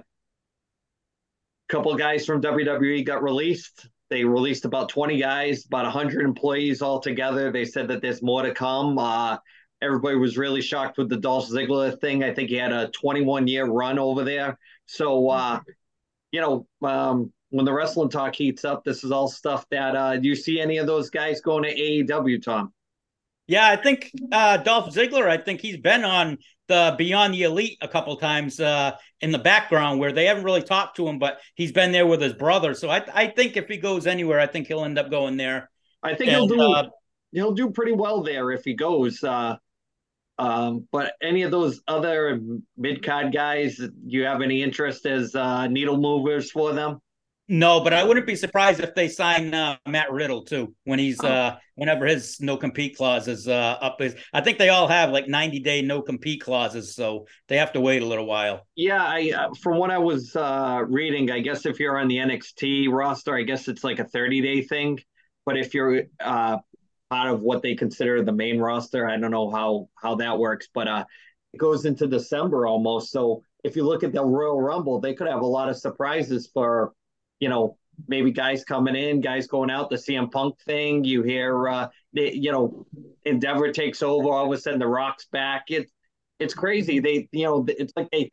couple 1.67 1.96
guys 1.96 2.28
from 2.28 2.39
WWE 2.39 3.04
got 3.04 3.24
released. 3.24 3.89
They 4.12 4.26
released 4.26 4.65
about 4.65 4.89
20 4.89 5.17
guys, 5.17 5.65
about 5.65 5.86
100 5.86 6.24
employees 6.24 6.84
altogether. 6.84 7.52
They 7.52 7.65
said 7.65 7.88
that 7.88 8.04
there's 8.04 8.22
more 8.22 8.43
to 8.43 8.54
come. 8.54 9.00
Uh, 9.00 9.38
everybody 9.84 10.15
was 10.15 10.38
really 10.38 10.62
shocked 10.62 10.98
with 10.98 11.10
the 11.10 11.17
Dolph 11.17 11.50
Ziggler 11.50 12.00
thing. 12.00 12.24
I 12.24 12.34
think 12.34 12.50
he 12.50 12.56
had 12.56 12.72
a 12.72 12.89
21 12.89 13.48
year 13.48 13.65
run 13.65 14.00
over 14.00 14.24
there. 14.24 14.58
So, 14.86 15.30
uh, 15.30 15.60
you 16.32 16.41
know, 16.41 16.67
um, 16.82 17.32
when 17.50 17.65
the 17.65 17.74
wrestling 17.74 18.10
talk 18.10 18.36
heats 18.36 18.65
up, 18.65 18.84
this 18.84 19.04
is 19.04 19.12
all 19.12 19.28
stuff 19.28 19.65
that 19.69 19.96
uh, 19.96 20.17
do 20.17 20.28
you 20.28 20.36
see 20.36 20.60
any 20.60 20.78
of 20.78 20.88
those 20.88 21.10
guys 21.10 21.41
going 21.41 21.63
to 21.63 21.76
AEW, 21.76 22.41
Tom? 22.41 22.74
Yeah, 23.46 23.67
I 23.67 23.76
think 23.76 24.12
uh, 24.32 24.58
Dolph 24.58 24.93
Ziggler. 24.93 25.28
I 25.28 25.38
think 25.38 25.62
he's 25.62 25.78
been 25.78 26.06
on 26.06 26.38
the 26.67 26.96
Being 26.98 27.32
the 27.32 27.43
Elite 27.43 27.78
a 27.82 27.88
couple 27.88 28.15
times 28.15 28.60
uh, 28.60 28.96
in 29.22 29.32
the 29.32 29.39
background 29.39 30.00
where 30.00 30.13
they 30.13 30.26
haven't 30.26 30.46
really 30.46 30.63
talked 30.63 30.96
to 30.96 31.08
him, 31.08 31.19
but 31.19 31.39
he's 31.56 31.72
been 31.72 31.91
there 31.91 32.08
with 32.08 32.22
his 32.22 32.34
brother. 32.34 32.74
So 32.74 32.89
I, 32.89 33.04
I 33.13 33.28
think 33.28 33.58
if 33.58 33.67
he 33.67 33.78
goes 33.78 34.08
anywhere, 34.08 34.39
I 34.39 34.48
think 34.48 34.67
he'll 34.67 34.86
end 34.86 34.98
up 34.98 35.12
going 35.12 35.38
there. 35.38 35.69
I 36.02 36.15
think 36.15 36.32
and, 36.32 36.38
he'll 36.38 36.48
do 36.48 36.62
uh, 36.62 36.89
he'll 37.32 37.54
do 37.54 37.69
pretty 37.69 37.91
well 37.91 38.24
there 38.24 38.52
if 38.52 38.63
he 38.63 38.74
goes. 38.74 39.24
Uh, 39.24 39.58
um, 40.39 40.88
but 40.91 41.13
any 41.22 41.43
of 41.43 41.52
those 41.52 41.82
other 41.88 42.39
mid 42.78 43.04
card 43.06 43.34
guys, 43.34 43.78
do 43.78 43.91
you 44.06 44.26
have 44.26 44.41
any 44.41 44.63
interest 44.63 45.06
as 45.06 45.36
uh, 45.36 45.67
needle 45.67 45.98
movers 45.98 46.52
for 46.52 46.74
them? 46.74 47.00
No, 47.50 47.82
but 47.82 47.93
I 47.93 48.04
wouldn't 48.04 48.26
be 48.26 48.36
surprised 48.36 48.80
if 48.80 48.96
they 48.96 49.10
sign 49.10 49.54
uh, 49.54 49.78
Matt 49.86 50.12
Riddle 50.12 50.43
too 50.43 50.74
when 50.86 50.98
he's 50.98 51.19
oh. 51.22 51.28
uh 51.28 51.56
whenever 51.76 52.06
his 52.06 52.39
no 52.39 52.56
compete 52.56 52.96
clause 52.96 53.28
is 53.28 53.50
uh 53.50 53.78
up. 53.82 54.00
Is 54.00 54.15
I 54.32 54.39
think 54.39 54.58
they 54.58 54.69
all 54.69 54.88
have 54.88 55.12
like 55.12 55.28
ninety 55.28 55.60
day 55.60 55.82
no 55.82 56.02
compete 56.02 56.41
clauses, 56.41 56.96
so 56.96 57.28
they 57.50 57.58
have 57.58 57.74
to 57.74 57.82
wait 57.82 58.02
a 58.02 58.06
little 58.06 58.26
while. 58.26 58.65
Yeah, 58.76 59.04
I 59.04 59.34
uh, 59.36 59.50
from 59.62 59.78
what 59.78 59.91
I 59.91 59.98
was 59.98 60.34
uh 60.38 60.84
reading, 60.88 61.32
I 61.32 61.41
guess 61.41 61.65
if 61.65 61.82
you're 61.82 62.00
on 62.00 62.08
the 62.08 62.17
NXT 62.17 62.89
roster, 62.89 63.36
I 63.36 63.43
guess 63.43 63.67
it's 63.67 63.84
like 63.84 64.00
a 64.00 64.06
thirty 64.06 64.39
day 64.39 64.62
thing. 64.62 65.00
But 65.46 65.58
if 65.58 65.74
you're 65.74 66.04
uh 66.22 66.60
of 67.30 67.41
what 67.41 67.62
they 67.62 67.76
consider 67.76 68.23
the 68.23 68.32
main 68.32 68.60
roster, 68.60 69.08
I 69.08 69.17
don't 69.17 69.32
know 69.32 69.49
how 69.49 69.89
how 69.95 70.15
that 70.15 70.38
works, 70.38 70.67
but 70.73 70.88
uh 70.88 71.06
it 71.54 71.58
goes 71.58 71.86
into 71.86 72.08
December 72.08 72.65
almost. 72.65 73.12
So 73.12 73.43
if 73.63 73.76
you 73.76 73.84
look 73.84 74.04
at 74.04 74.12
the 74.12 74.23
Royal 74.26 74.60
Rumble, 74.60 74.99
they 74.99 75.13
could 75.13 75.28
have 75.28 75.41
a 75.41 75.45
lot 75.45 75.69
of 75.69 75.78
surprises 75.78 76.49
for 76.54 76.93
you 77.39 77.49
know, 77.49 77.78
maybe 78.08 78.32
guys 78.32 78.63
coming 78.63 78.95
in, 78.95 79.19
guys 79.19 79.47
going 79.47 79.69
out, 79.69 79.89
the 79.89 79.97
CM 79.97 80.32
Punk 80.32 80.60
thing. 80.62 81.04
You 81.04 81.23
hear, 81.23 81.67
uh, 81.67 81.89
they, 82.13 82.32
you 82.32 82.54
know, 82.54 82.86
Endeavor 83.26 83.71
takes 83.71 84.02
over. 84.02 84.30
All 84.30 84.45
of 84.45 84.58
a 84.58 84.62
sudden, 84.62 84.80
The 84.80 84.88
Rock's 84.88 85.26
back. 85.26 85.65
It's 85.67 85.91
it's 86.39 86.54
crazy. 86.54 86.99
They, 86.99 87.28
you 87.32 87.43
know, 87.43 87.65
it's 87.67 87.93
like 87.97 88.10
they 88.12 88.32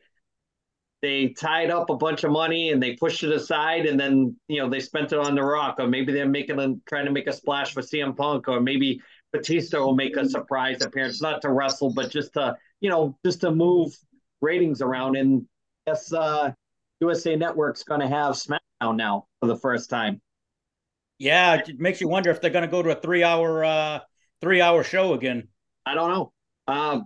they 1.01 1.29
tied 1.29 1.71
up 1.71 1.89
a 1.89 1.95
bunch 1.95 2.23
of 2.23 2.31
money 2.31 2.71
and 2.71 2.81
they 2.81 2.95
pushed 2.95 3.23
it 3.23 3.31
aside, 3.31 3.85
and 3.85 3.99
then 3.99 4.35
you 4.47 4.61
know 4.61 4.69
they 4.69 4.79
spent 4.79 5.11
it 5.11 5.19
on 5.19 5.35
The 5.35 5.43
Rock, 5.43 5.77
or 5.79 5.87
maybe 5.87 6.13
they're 6.13 6.27
making 6.27 6.59
a, 6.59 6.75
trying 6.87 7.05
to 7.05 7.11
make 7.11 7.27
a 7.27 7.33
splash 7.33 7.73
for 7.73 7.81
CM 7.81 8.15
Punk, 8.15 8.47
or 8.47 8.59
maybe 8.59 9.01
Batista 9.33 9.79
will 9.79 9.95
make 9.95 10.15
a 10.15 10.27
surprise 10.29 10.81
appearance, 10.81 11.21
not 11.21 11.41
to 11.41 11.49
wrestle, 11.49 11.93
but 11.93 12.11
just 12.11 12.33
to 12.33 12.55
you 12.81 12.89
know 12.89 13.17
just 13.25 13.41
to 13.41 13.51
move 13.51 13.95
ratings 14.41 14.81
around. 14.81 15.15
And 15.15 15.45
yes, 15.87 16.13
uh, 16.13 16.51
USA 16.99 17.35
Network's 17.35 17.83
going 17.83 18.01
to 18.01 18.07
have 18.07 18.35
SmackDown 18.35 18.95
now 18.95 19.25
for 19.39 19.47
the 19.47 19.57
first 19.57 19.89
time. 19.89 20.21
Yeah, 21.17 21.55
it 21.55 21.79
makes 21.79 22.01
you 22.01 22.07
wonder 22.07 22.31
if 22.31 22.41
they're 22.41 22.49
going 22.49 22.65
to 22.65 22.71
go 22.71 22.81
to 22.81 22.91
a 22.91 22.95
three 22.95 23.23
hour 23.23 23.63
uh 23.63 23.99
three 24.41 24.61
hour 24.61 24.83
show 24.83 25.13
again. 25.13 25.47
I 25.85 25.95
don't 25.95 26.09
know. 26.09 26.33
Um, 26.67 27.05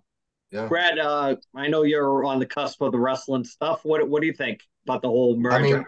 yeah. 0.51 0.67
Brad, 0.67 0.99
uh, 0.99 1.35
I 1.55 1.67
know 1.67 1.83
you're 1.83 2.25
on 2.25 2.39
the 2.39 2.45
cusp 2.45 2.81
of 2.81 2.91
the 2.91 2.99
wrestling 2.99 3.43
stuff. 3.43 3.81
What 3.83 4.07
what 4.07 4.21
do 4.21 4.27
you 4.27 4.33
think 4.33 4.61
about 4.85 5.01
the 5.01 5.09
whole 5.09 5.37
merger? 5.37 5.55
I 5.55 5.61
mean, 5.61 5.85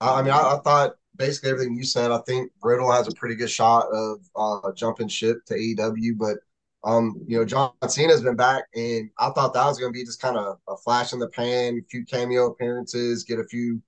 I, 0.00 0.22
mean, 0.22 0.32
I, 0.32 0.54
I 0.54 0.60
thought 0.64 0.94
basically 1.16 1.50
everything 1.50 1.76
you 1.76 1.84
said. 1.84 2.10
I 2.10 2.18
think 2.26 2.50
Riddle 2.62 2.90
has 2.90 3.08
a 3.08 3.12
pretty 3.12 3.34
good 3.34 3.50
shot 3.50 3.86
of 3.92 4.18
uh, 4.36 4.72
jumping 4.72 5.08
ship 5.08 5.44
to 5.46 5.54
AEW, 5.54 6.18
but 6.18 6.38
um, 6.84 7.18
you 7.26 7.38
know, 7.38 7.44
John 7.44 7.72
Cena's 7.88 8.20
been 8.20 8.36
back, 8.36 8.64
and 8.74 9.10
I 9.18 9.30
thought 9.30 9.54
that 9.54 9.66
was 9.66 9.78
going 9.78 9.92
to 9.92 9.96
be 9.98 10.04
just 10.04 10.20
kind 10.20 10.36
of 10.36 10.58
a 10.68 10.76
flash 10.76 11.12
in 11.12 11.18
the 11.18 11.28
pan, 11.28 11.78
a 11.78 11.88
few 11.88 12.04
cameo 12.04 12.50
appearances, 12.50 13.24
get 13.24 13.38
a 13.38 13.44
few 13.44 13.80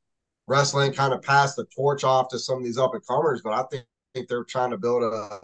wrestling 0.47 0.93
kind 0.93 1.13
of 1.13 1.23
pass 1.23 1.55
the 1.55 1.65
torch 1.67 2.05
off 2.05 2.29
to 2.29 2.39
some 2.39 2.59
of 2.59 2.65
these 2.65 2.79
up 2.79 2.95
and 2.95 3.07
comers, 3.07 3.43
but 3.43 3.53
I 3.53 3.65
think, 3.71 3.85
think 4.15 4.29
they're 4.29 4.45
trying 4.45 4.71
to 4.71 4.79
build 4.79 5.03
a 5.03 5.41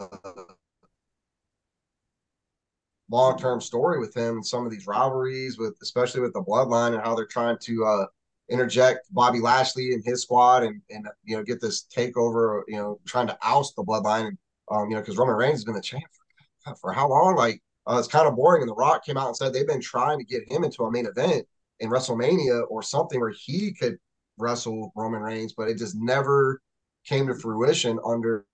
long 3.13 3.37
term 3.37 3.61
story 3.61 3.99
with 3.99 4.15
him 4.15 4.35
and 4.35 4.45
some 4.45 4.65
of 4.65 4.71
these 4.71 4.87
rivalries 4.87 5.57
with 5.57 5.75
especially 5.81 6.21
with 6.21 6.33
the 6.33 6.41
bloodline 6.41 6.93
and 6.93 7.01
how 7.03 7.13
they're 7.15 7.25
trying 7.25 7.57
to 7.59 7.85
uh, 7.85 8.05
interject 8.49 9.05
Bobby 9.11 9.39
Lashley 9.39 9.93
and 9.93 10.03
his 10.03 10.23
squad 10.23 10.63
and 10.63 10.81
and 10.89 11.07
you 11.23 11.37
know 11.37 11.43
get 11.43 11.61
this 11.61 11.85
takeover, 11.95 12.63
you 12.67 12.77
know, 12.77 12.99
trying 13.05 13.27
to 13.27 13.37
oust 13.43 13.75
the 13.75 13.83
bloodline 13.83 14.27
and 14.27 14.37
um, 14.71 14.89
you 14.89 14.95
know, 14.95 15.01
because 15.01 15.17
Roman 15.17 15.35
Reigns 15.35 15.55
has 15.55 15.65
been 15.65 15.75
the 15.75 15.81
champ 15.81 16.03
for, 16.63 16.75
for 16.75 16.93
how 16.93 17.07
long? 17.07 17.35
Like 17.35 17.61
uh, 17.85 17.97
it's 17.99 18.07
kind 18.07 18.27
of 18.27 18.35
boring. 18.35 18.61
And 18.61 18.69
The 18.69 18.75
Rock 18.75 19.05
came 19.05 19.17
out 19.17 19.27
and 19.27 19.37
said 19.37 19.53
they've 19.53 19.67
been 19.67 19.81
trying 19.81 20.19
to 20.19 20.25
get 20.25 20.51
him 20.51 20.63
into 20.63 20.83
a 20.83 20.91
main 20.91 21.05
event 21.05 21.45
in 21.79 21.89
WrestleMania 21.89 22.63
or 22.69 22.81
something 22.81 23.19
where 23.19 23.33
he 23.37 23.73
could 23.73 23.97
wrestle 24.37 24.91
Roman 24.95 25.21
Reigns, 25.21 25.53
but 25.53 25.67
it 25.67 25.77
just 25.77 25.95
never 25.95 26.61
came 27.05 27.27
to 27.27 27.35
fruition 27.35 27.99
under 28.05 28.45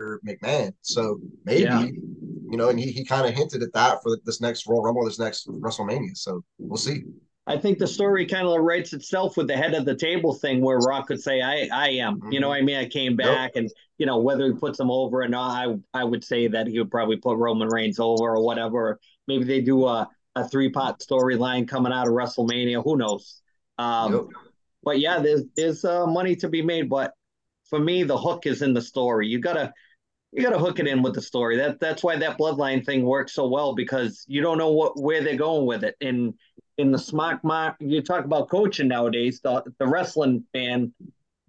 McMahon. 0.00 0.72
So 0.82 1.18
maybe, 1.44 1.62
yeah. 1.62 1.84
you 1.84 2.56
know, 2.56 2.68
and 2.68 2.78
he, 2.78 2.90
he 2.92 3.04
kind 3.04 3.26
of 3.26 3.34
hinted 3.34 3.62
at 3.62 3.72
that 3.72 4.02
for 4.02 4.18
this 4.24 4.40
next 4.40 4.66
Royal 4.66 4.82
Rumble, 4.82 5.04
this 5.04 5.18
next 5.18 5.46
WrestleMania. 5.48 6.16
So 6.16 6.42
we'll 6.58 6.76
see. 6.76 7.02
I 7.46 7.58
think 7.58 7.78
the 7.78 7.86
story 7.86 8.24
kind 8.24 8.46
of 8.46 8.58
writes 8.62 8.94
itself 8.94 9.36
with 9.36 9.48
the 9.48 9.56
head 9.56 9.74
of 9.74 9.84
the 9.84 9.94
table 9.94 10.32
thing 10.32 10.62
where 10.62 10.78
Rock 10.78 11.08
could 11.08 11.20
say, 11.20 11.42
I, 11.42 11.68
I 11.72 11.88
am, 11.90 12.16
mm-hmm. 12.16 12.32
you 12.32 12.40
know, 12.40 12.50
I 12.50 12.62
mean, 12.62 12.76
I 12.76 12.88
came 12.88 13.16
back 13.16 13.52
yep. 13.54 13.64
and, 13.64 13.70
you 13.98 14.06
know, 14.06 14.18
whether 14.18 14.46
he 14.46 14.52
puts 14.52 14.80
him 14.80 14.90
over 14.90 15.22
or 15.22 15.28
not, 15.28 15.50
I, 15.50 16.00
I 16.00 16.04
would 16.04 16.24
say 16.24 16.48
that 16.48 16.66
he 16.66 16.78
would 16.78 16.90
probably 16.90 17.16
put 17.16 17.36
Roman 17.36 17.68
Reigns 17.68 18.00
over 18.00 18.34
or 18.34 18.42
whatever. 18.42 18.98
Maybe 19.28 19.44
they 19.44 19.60
do 19.60 19.84
a, 19.84 20.08
a 20.34 20.48
three 20.48 20.70
pot 20.70 21.00
storyline 21.00 21.68
coming 21.68 21.92
out 21.92 22.08
of 22.08 22.14
WrestleMania. 22.14 22.82
Who 22.82 22.96
knows? 22.96 23.42
Um, 23.76 24.12
yep. 24.12 24.22
But 24.82 25.00
yeah, 25.00 25.18
there's 25.18 25.42
there's 25.56 25.84
uh, 25.84 26.06
money 26.06 26.36
to 26.36 26.48
be 26.48 26.60
made. 26.60 26.88
But 26.90 27.12
for 27.74 27.80
me, 27.80 28.04
the 28.04 28.16
hook 28.16 28.46
is 28.46 28.62
in 28.62 28.72
the 28.72 28.80
story. 28.80 29.26
You 29.26 29.40
gotta 29.40 29.72
you 30.30 30.44
gotta 30.44 30.60
hook 30.60 30.78
it 30.78 30.86
in 30.86 31.02
with 31.02 31.14
the 31.14 31.20
story. 31.20 31.56
That 31.56 31.80
that's 31.80 32.04
why 32.04 32.16
that 32.16 32.38
bloodline 32.38 32.86
thing 32.86 33.04
works 33.04 33.34
so 33.34 33.48
well 33.48 33.74
because 33.74 34.24
you 34.28 34.40
don't 34.42 34.58
know 34.58 34.70
what 34.70 34.96
where 34.96 35.24
they're 35.24 35.36
going 35.36 35.66
with 35.66 35.82
it. 35.82 35.96
And 36.00 36.34
in 36.78 36.92
the 36.92 36.98
smart 36.98 37.42
mark, 37.42 37.74
you 37.80 38.00
talk 38.00 38.24
about 38.24 38.48
coaching 38.48 38.86
nowadays. 38.86 39.40
The 39.42 39.64
the 39.80 39.88
wrestling 39.88 40.44
fan 40.52 40.94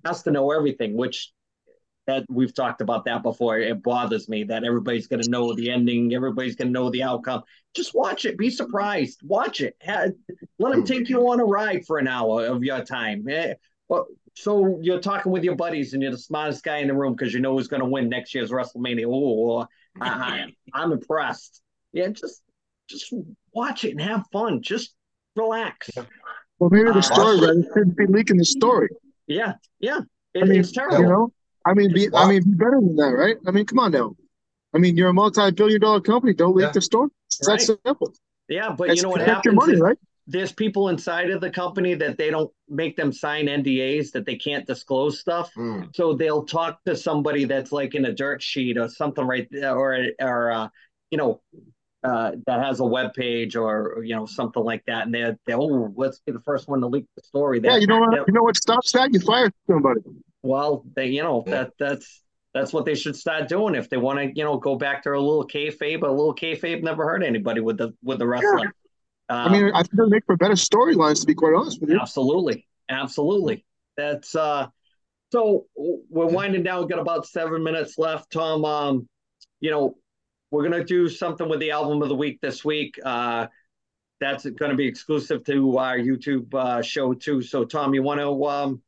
has 0.04 0.24
to 0.24 0.32
know 0.32 0.50
everything, 0.50 0.98
which 0.98 1.32
that 2.08 2.26
we've 2.28 2.56
talked 2.56 2.82
about 2.82 3.06
that 3.06 3.22
before. 3.22 3.60
It 3.60 3.84
bothers 3.84 4.28
me 4.28 4.44
that 4.46 4.64
everybody's 4.64 5.06
going 5.06 5.22
to 5.22 5.30
know 5.30 5.54
the 5.54 5.70
ending, 5.70 6.12
everybody's 6.16 6.56
going 6.56 6.70
to 6.70 6.74
know 6.74 6.90
the 6.90 7.04
outcome. 7.04 7.44
Just 7.76 7.94
watch 7.94 8.26
it, 8.26 8.36
be 8.36 8.50
surprised, 8.50 9.20
watch 9.22 9.62
it. 9.62 9.76
Let 10.58 10.72
them 10.72 10.86
take 10.86 11.08
you 11.08 11.30
on 11.30 11.40
a 11.40 11.46
ride 11.46 11.86
for 11.86 12.00
an 12.00 12.08
hour 12.08 12.48
of 12.48 12.64
your 12.64 12.84
time. 12.84 13.28
Eh, 13.30 13.54
so 14.36 14.80
you're 14.82 15.00
talking 15.00 15.32
with 15.32 15.44
your 15.44 15.56
buddies 15.56 15.94
and 15.94 16.04
you're 16.04 16.12
the 16.12 16.18
smartest 16.18 16.64
guy 16.64 16.78
in 16.78 16.88
the 16.88 16.94
room 16.94 17.14
because 17.14 17.34
you 17.34 17.40
know 17.40 17.54
who's 17.54 17.68
going 17.68 17.82
to 17.82 17.88
win 17.88 18.10
next 18.10 18.36
year's 18.36 18.52
WrestleMania. 18.52 19.06
Oh, 19.08 19.66
I, 20.00 20.54
I'm 20.74 20.92
impressed. 20.92 21.62
Yeah, 21.94 22.10
just 22.10 22.42
just 22.90 23.14
watch 23.54 23.86
it 23.86 23.92
and 23.92 24.02
have 24.02 24.26
fun. 24.32 24.62
Just 24.62 24.94
relax. 25.36 25.90
Well, 26.60 26.70
maybe 26.70 26.92
the 26.92 27.02
story 27.02 27.38
uh, 27.38 27.64
shouldn't 27.74 27.98
be 27.98 28.06
leaking 28.08 28.38
the 28.38 28.46
story. 28.46 28.90
Yeah, 29.28 29.54
yeah. 29.80 30.02
It, 30.34 30.44
I 30.44 30.46
mean, 30.46 30.60
it's 30.60 30.74
terrible. 30.74 31.00
You 31.00 31.08
know, 31.08 31.34
I 31.66 31.74
mean, 31.74 31.94
be, 31.94 32.10
I 32.14 32.28
mean, 32.28 32.44
be 32.44 32.52
better 32.52 32.80
than 32.80 32.96
that, 32.98 33.12
right? 33.12 33.38
I 33.48 33.52
mean, 33.52 33.66
come 33.66 33.80
on 33.80 33.92
now. 33.92 34.16
I 34.74 34.78
mean, 34.78 34.98
you're 34.98 35.10
a 35.10 35.14
multi-billion-dollar 35.14 36.02
company. 36.02 36.34
Don't 36.34 36.56
leak 36.56 36.66
yeah. 36.66 36.72
the 36.72 36.82
story. 36.82 37.10
It's 37.28 37.48
right. 37.48 37.60
that 37.60 37.80
simple. 37.84 38.14
Yeah, 38.50 38.76
but 38.78 38.96
you 38.96 39.02
know 39.02 39.10
what 39.10 39.22
happens? 39.22 39.46
Your 39.46 39.54
money, 39.54 39.80
right? 39.80 39.98
There's 40.28 40.52
people 40.52 40.90
inside 40.90 41.30
of 41.30 41.42
the 41.42 41.52
company 41.52 41.94
that 41.96 42.18
they 42.18 42.32
don't 42.32 42.52
make 42.68 42.96
them 42.96 43.12
sign 43.12 43.46
NDAs 43.46 44.12
that 44.12 44.26
they 44.26 44.36
can't 44.36 44.66
disclose 44.66 45.20
stuff. 45.20 45.54
Mm. 45.56 45.96
So 45.96 46.14
they'll 46.14 46.46
talk 46.46 46.84
to 46.86 46.96
somebody 46.96 47.46
that's 47.46 47.72
like 47.72 47.94
in 47.94 48.06
a 48.06 48.12
dirt 48.12 48.42
sheet 48.42 48.78
or 48.78 48.90
something 48.90 49.26
right 49.26 49.48
there, 49.52 49.76
or 49.76 50.08
or 50.20 50.52
uh, 50.52 50.70
you 51.12 51.18
know 51.18 51.42
uh, 52.04 52.32
that 52.46 52.64
has 52.64 52.80
a 52.80 52.86
web 52.86 53.14
page 53.14 53.56
or 53.56 54.04
you 54.04 54.16
know 54.16 54.26
something 54.26 54.64
like 54.64 54.84
that, 54.86 55.06
and 55.06 55.14
they're, 55.14 55.38
they 55.46 55.54
oh, 55.54 55.92
let's 55.96 56.20
be 56.20 56.32
the 56.32 56.42
first 56.42 56.68
one 56.68 56.82
to 56.82 56.88
leak 56.88 57.06
the 57.16 57.24
story. 57.24 57.60
yeah, 57.64 57.78
you 57.78 57.88
know 57.88 58.00
what? 58.00 58.14
You 58.28 58.34
know 58.34 58.44
what 58.44 58.56
stops 58.56 58.92
that? 58.92 59.14
You 59.14 59.20
fire 59.20 59.52
somebody. 59.68 60.02
Well, 60.44 60.86
they, 60.96 61.08
you 61.08 61.24
know, 61.24 61.44
that 61.48 61.72
that's 61.80 62.22
that's 62.54 62.72
what 62.72 62.86
they 62.86 62.96
should 62.96 63.16
start 63.16 63.50
doing 63.50 63.76
if 63.76 63.90
they 63.90 63.98
want 63.98 64.20
to, 64.20 64.32
you 64.36 64.44
know, 64.44 64.58
go 64.58 64.76
back 64.76 65.04
to 65.04 65.10
a 65.10 65.20
little 65.20 65.48
kayfabe. 65.48 66.04
A 66.04 66.08
little 66.08 66.36
kayfabe 66.36 66.84
never 66.84 67.04
hurt 67.04 67.24
anybody 67.24 67.62
with 67.62 67.78
the 67.78 67.94
with 68.04 68.20
the 68.20 68.28
wrestling. 68.28 68.66
Yeah. 68.66 68.70
Um, 69.30 69.48
I 69.48 69.52
mean, 69.52 69.72
I 69.74 69.82
think 69.82 69.96
they 69.96 70.06
make 70.08 70.26
for 70.26 70.38
better 70.38 70.54
storylines. 70.54 71.22
To 71.22 71.28
be 71.28 71.34
quite 71.34 71.54
honest 71.56 71.82
with 71.82 71.90
you, 71.90 72.00
absolutely, 72.00 72.68
absolutely. 72.90 73.66
That's 73.98 74.36
uh. 74.36 74.68
So 75.32 75.66
we're 75.76 76.28
winding 76.28 76.64
down. 76.64 76.82
We've 76.82 76.90
got 76.90 77.00
about 77.00 77.26
seven 77.26 77.64
minutes 77.64 77.98
left, 77.98 78.32
Tom. 78.32 78.64
Um, 78.64 79.10
you 79.60 79.72
know, 79.72 79.98
we're 80.52 80.64
gonna 80.64 80.84
do 80.84 81.10
something 81.10 81.50
with 81.50 81.60
the 81.60 81.72
album 81.72 82.02
of 82.02 82.10
the 82.10 82.16
week 82.16 82.40
this 82.42 82.64
week. 82.64 83.00
Uh, 83.04 83.48
that's 84.20 84.46
going 84.46 84.72
to 84.72 84.78
be 84.78 84.88
exclusive 84.88 85.44
to 85.46 85.78
our 85.78 85.98
YouTube 85.98 86.54
uh, 86.54 86.82
show 86.82 87.14
too. 87.14 87.42
So, 87.42 87.66
Tom, 87.66 87.94
you 87.94 88.02
want 88.02 88.20
to 88.20 88.46
um, 88.46 88.82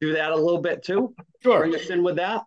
do 0.00 0.12
that 0.12 0.32
a 0.32 0.36
little 0.36 0.60
bit 0.60 0.82
too? 0.84 1.14
Sure. 1.42 1.60
Bring 1.60 1.74
us 1.74 1.88
in 1.88 2.02
with 2.02 2.16
that. 2.16 2.42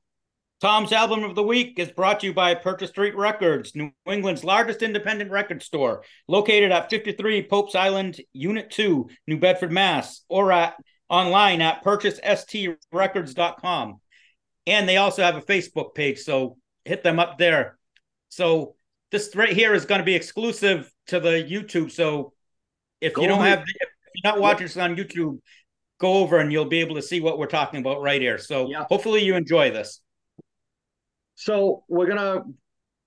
Tom's 0.59 0.91
album 0.91 1.23
of 1.23 1.35
the 1.35 1.43
week 1.43 1.77
is 1.77 1.91
brought 1.91 2.21
to 2.21 2.25
you 2.25 2.33
by 2.33 2.55
Purchase 2.55 2.89
Street 2.89 3.15
Records, 3.15 3.75
New 3.75 3.91
England's 4.07 4.43
largest 4.43 4.81
independent 4.81 5.29
record 5.29 5.61
store, 5.61 6.03
located 6.27 6.71
at 6.71 6.89
53 6.89 7.43
Pope's 7.43 7.75
Island, 7.75 8.19
Unit 8.33 8.71
2, 8.71 9.07
New 9.27 9.37
Bedford, 9.37 9.71
Mass, 9.71 10.23
or 10.29 10.51
at 10.51 10.73
online 11.09 11.61
at 11.61 11.83
purchasestrrecords.com. 11.83 14.01
And 14.65 14.89
they 14.89 14.97
also 14.97 15.21
have 15.21 15.35
a 15.35 15.41
Facebook 15.41 15.93
page, 15.93 16.21
so 16.21 16.57
hit 16.85 17.03
them 17.03 17.19
up 17.19 17.37
there. 17.37 17.77
So 18.29 18.73
this 19.11 19.35
right 19.35 19.53
here 19.53 19.75
is 19.75 19.85
going 19.85 19.99
to 19.99 20.05
be 20.05 20.15
exclusive 20.15 20.91
to 21.07 21.19
the 21.19 21.47
YouTube. 21.47 21.91
So 21.91 22.33
if 22.99 23.13
go 23.13 23.21
you 23.21 23.27
don't 23.27 23.41
over. 23.41 23.47
have, 23.47 23.59
if 23.59 23.67
you're 24.15 24.33
not 24.33 24.41
watching 24.41 24.65
this 24.65 24.75
on 24.75 24.95
YouTube, 24.95 25.37
go 25.99 26.13
over 26.13 26.39
and 26.39 26.51
you'll 26.51 26.65
be 26.65 26.79
able 26.79 26.95
to 26.95 27.03
see 27.03 27.19
what 27.19 27.37
we're 27.37 27.45
talking 27.45 27.79
about 27.79 28.01
right 28.01 28.19
here. 28.19 28.39
So 28.39 28.67
yeah. 28.67 28.85
hopefully 28.89 29.23
you 29.23 29.35
enjoy 29.35 29.69
this. 29.69 30.01
So 31.39 31.83
we're 31.87 32.07
gonna 32.07 32.43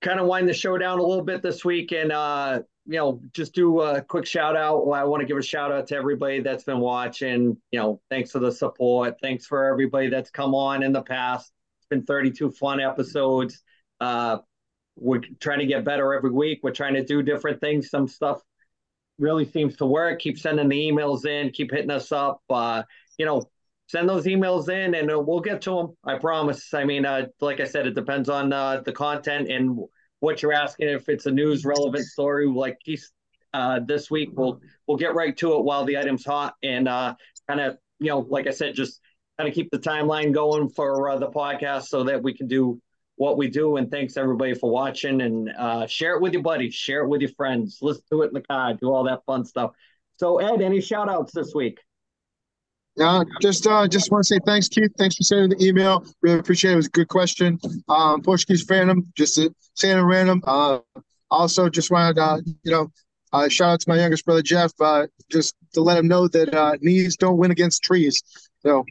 kind 0.02 0.20
of 0.20 0.26
wind 0.26 0.48
the 0.48 0.54
show 0.54 0.78
down 0.78 1.00
a 1.00 1.02
little 1.02 1.24
bit 1.24 1.42
this 1.42 1.64
week, 1.64 1.90
and 1.90 2.12
uh, 2.12 2.62
you 2.86 2.96
know, 2.96 3.20
just 3.32 3.54
do 3.54 3.80
a 3.80 4.00
quick 4.00 4.24
shout 4.24 4.56
out. 4.56 4.84
I 4.88 5.02
want 5.02 5.20
to 5.20 5.26
give 5.26 5.36
a 5.36 5.42
shout 5.42 5.72
out 5.72 5.88
to 5.88 5.96
everybody 5.96 6.40
that's 6.40 6.62
been 6.62 6.78
watching. 6.78 7.56
You 7.72 7.78
know, 7.78 8.00
thanks 8.08 8.30
for 8.30 8.38
the 8.38 8.52
support. 8.52 9.16
Thanks 9.20 9.46
for 9.46 9.64
everybody 9.64 10.10
that's 10.10 10.30
come 10.30 10.54
on 10.54 10.84
in 10.84 10.92
the 10.92 11.02
past. 11.02 11.52
It's 11.80 11.88
been 11.88 12.04
32 12.04 12.52
fun 12.52 12.80
episodes. 12.80 13.62
Uh, 14.00 14.38
we're 14.94 15.22
trying 15.40 15.58
to 15.58 15.66
get 15.66 15.84
better 15.84 16.14
every 16.14 16.30
week. 16.30 16.60
We're 16.62 16.70
trying 16.70 16.94
to 16.94 17.04
do 17.04 17.22
different 17.22 17.60
things. 17.60 17.90
Some 17.90 18.06
stuff 18.06 18.40
really 19.18 19.44
seems 19.44 19.76
to 19.78 19.86
work. 19.86 20.20
Keep 20.20 20.38
sending 20.38 20.68
the 20.68 20.76
emails 20.76 21.26
in. 21.26 21.50
Keep 21.50 21.72
hitting 21.72 21.90
us 21.90 22.12
up. 22.12 22.42
Uh, 22.48 22.84
you 23.18 23.26
know, 23.26 23.42
send 23.90 24.09
those 24.09 24.24
emails 24.26 24.68
in 24.68 24.94
and 24.94 25.11
uh, 25.11 25.18
we'll 25.18 25.40
get 25.40 25.61
to 25.62 25.74
them. 25.74 25.96
I 26.05 26.16
promise. 26.16 26.72
I 26.72 26.85
mean, 26.85 27.05
uh, 27.05 27.26
like 27.40 27.59
I 27.59 27.64
said, 27.64 27.88
it 27.88 27.96
depends 27.96 28.29
on 28.29 28.53
uh, 28.53 28.83
the 28.85 28.92
content 28.92 29.50
and 29.50 29.81
what 30.20 30.42
you're 30.42 30.53
asking. 30.53 30.90
If 30.90 31.09
it's 31.09 31.26
a 31.26 31.31
news 31.33 31.64
relevant 31.64 32.07
story 32.07 32.46
like 32.46 32.79
uh, 33.53 33.81
this 33.85 34.09
week, 34.09 34.31
we'll 34.35 34.61
we'll 34.87 34.96
get 34.96 35.16
right 35.16 35.37
to 35.38 35.57
it 35.57 35.64
while 35.64 35.85
the 35.85 35.98
item's 35.98 36.24
hot 36.24 36.55
and 36.62 36.87
uh, 36.87 37.16
kind 37.48 37.61
of 37.61 37.79
you 37.98 38.11
know, 38.11 38.20
like 38.20 38.46
I 38.46 38.50
said, 38.50 38.76
just 38.76 39.00
kind 39.37 39.48
of 39.48 39.57
keep 39.57 39.72
the 39.72 39.79
timeline 39.79 40.33
going 40.33 40.68
for 40.68 41.11
uh, 41.11 41.18
the 41.18 41.29
podcast 41.29 41.87
so 41.87 42.05
that 42.05 42.22
we 42.22 42.33
can 42.33 42.46
do 42.46 42.81
what 43.16 43.37
we 43.37 43.48
do. 43.48 43.76
And 43.76 43.90
thanks 43.90 44.16
everybody 44.16 44.55
for 44.55 44.70
watching 44.70 45.20
and 45.20 45.50
share 45.90 46.14
it 46.14 46.22
with 46.22 46.33
your 46.33 46.42
buddies, 46.42 46.74
share 46.74 47.03
it 47.03 47.09
with 47.09 47.22
your 47.22 47.33
friends, 47.33 47.79
listen 47.83 48.05
to 48.12 48.22
it 48.22 48.29
in 48.29 48.35
the 48.35 48.42
car, 48.42 48.72
do 48.74 48.92
all 48.92 49.03
that 49.05 49.24
fun 49.26 49.44
stuff. 49.44 49.72
So 50.16 50.38
Ed, 50.38 50.62
any 50.62 50.81
shout 50.81 51.09
outs 51.09 51.33
this 51.33 51.53
week? 51.57 51.81
Uh, 53.00 53.24
just 53.40 53.66
uh, 53.66 53.88
just 53.88 54.10
want 54.10 54.24
to 54.24 54.26
say 54.26 54.38
thanks, 54.44 54.68
Keith. 54.68 54.92
Thanks 54.98 55.16
for 55.16 55.22
sending 55.22 55.58
the 55.58 55.64
email. 55.64 56.04
Really 56.20 56.38
appreciate 56.38 56.72
it. 56.72 56.74
It 56.74 56.76
was 56.76 56.86
a 56.86 56.90
good 56.90 57.08
question. 57.08 57.58
Um, 57.88 58.20
Portuguese 58.20 58.62
Phantom, 58.64 59.10
just 59.16 59.40
saying 59.74 59.98
it 59.98 60.02
random. 60.02 60.42
Uh, 60.46 60.80
also, 61.30 61.68
just 61.68 61.90
wanted 61.90 62.16
to, 62.16 62.22
uh, 62.22 62.40
you 62.62 62.72
know, 62.72 62.90
uh, 63.32 63.48
shout 63.48 63.70
out 63.70 63.80
to 63.80 63.88
my 63.88 63.96
youngest 63.96 64.24
brother 64.24 64.42
Jeff, 64.42 64.72
uh, 64.80 65.06
just 65.30 65.54
to 65.74 65.80
let 65.80 65.98
him 65.98 66.08
know 66.08 66.28
that 66.28 66.54
uh, 66.54 66.76
knees 66.80 67.16
don't 67.16 67.38
win 67.38 67.50
against 67.50 67.82
trees. 67.82 68.22
So, 68.62 68.84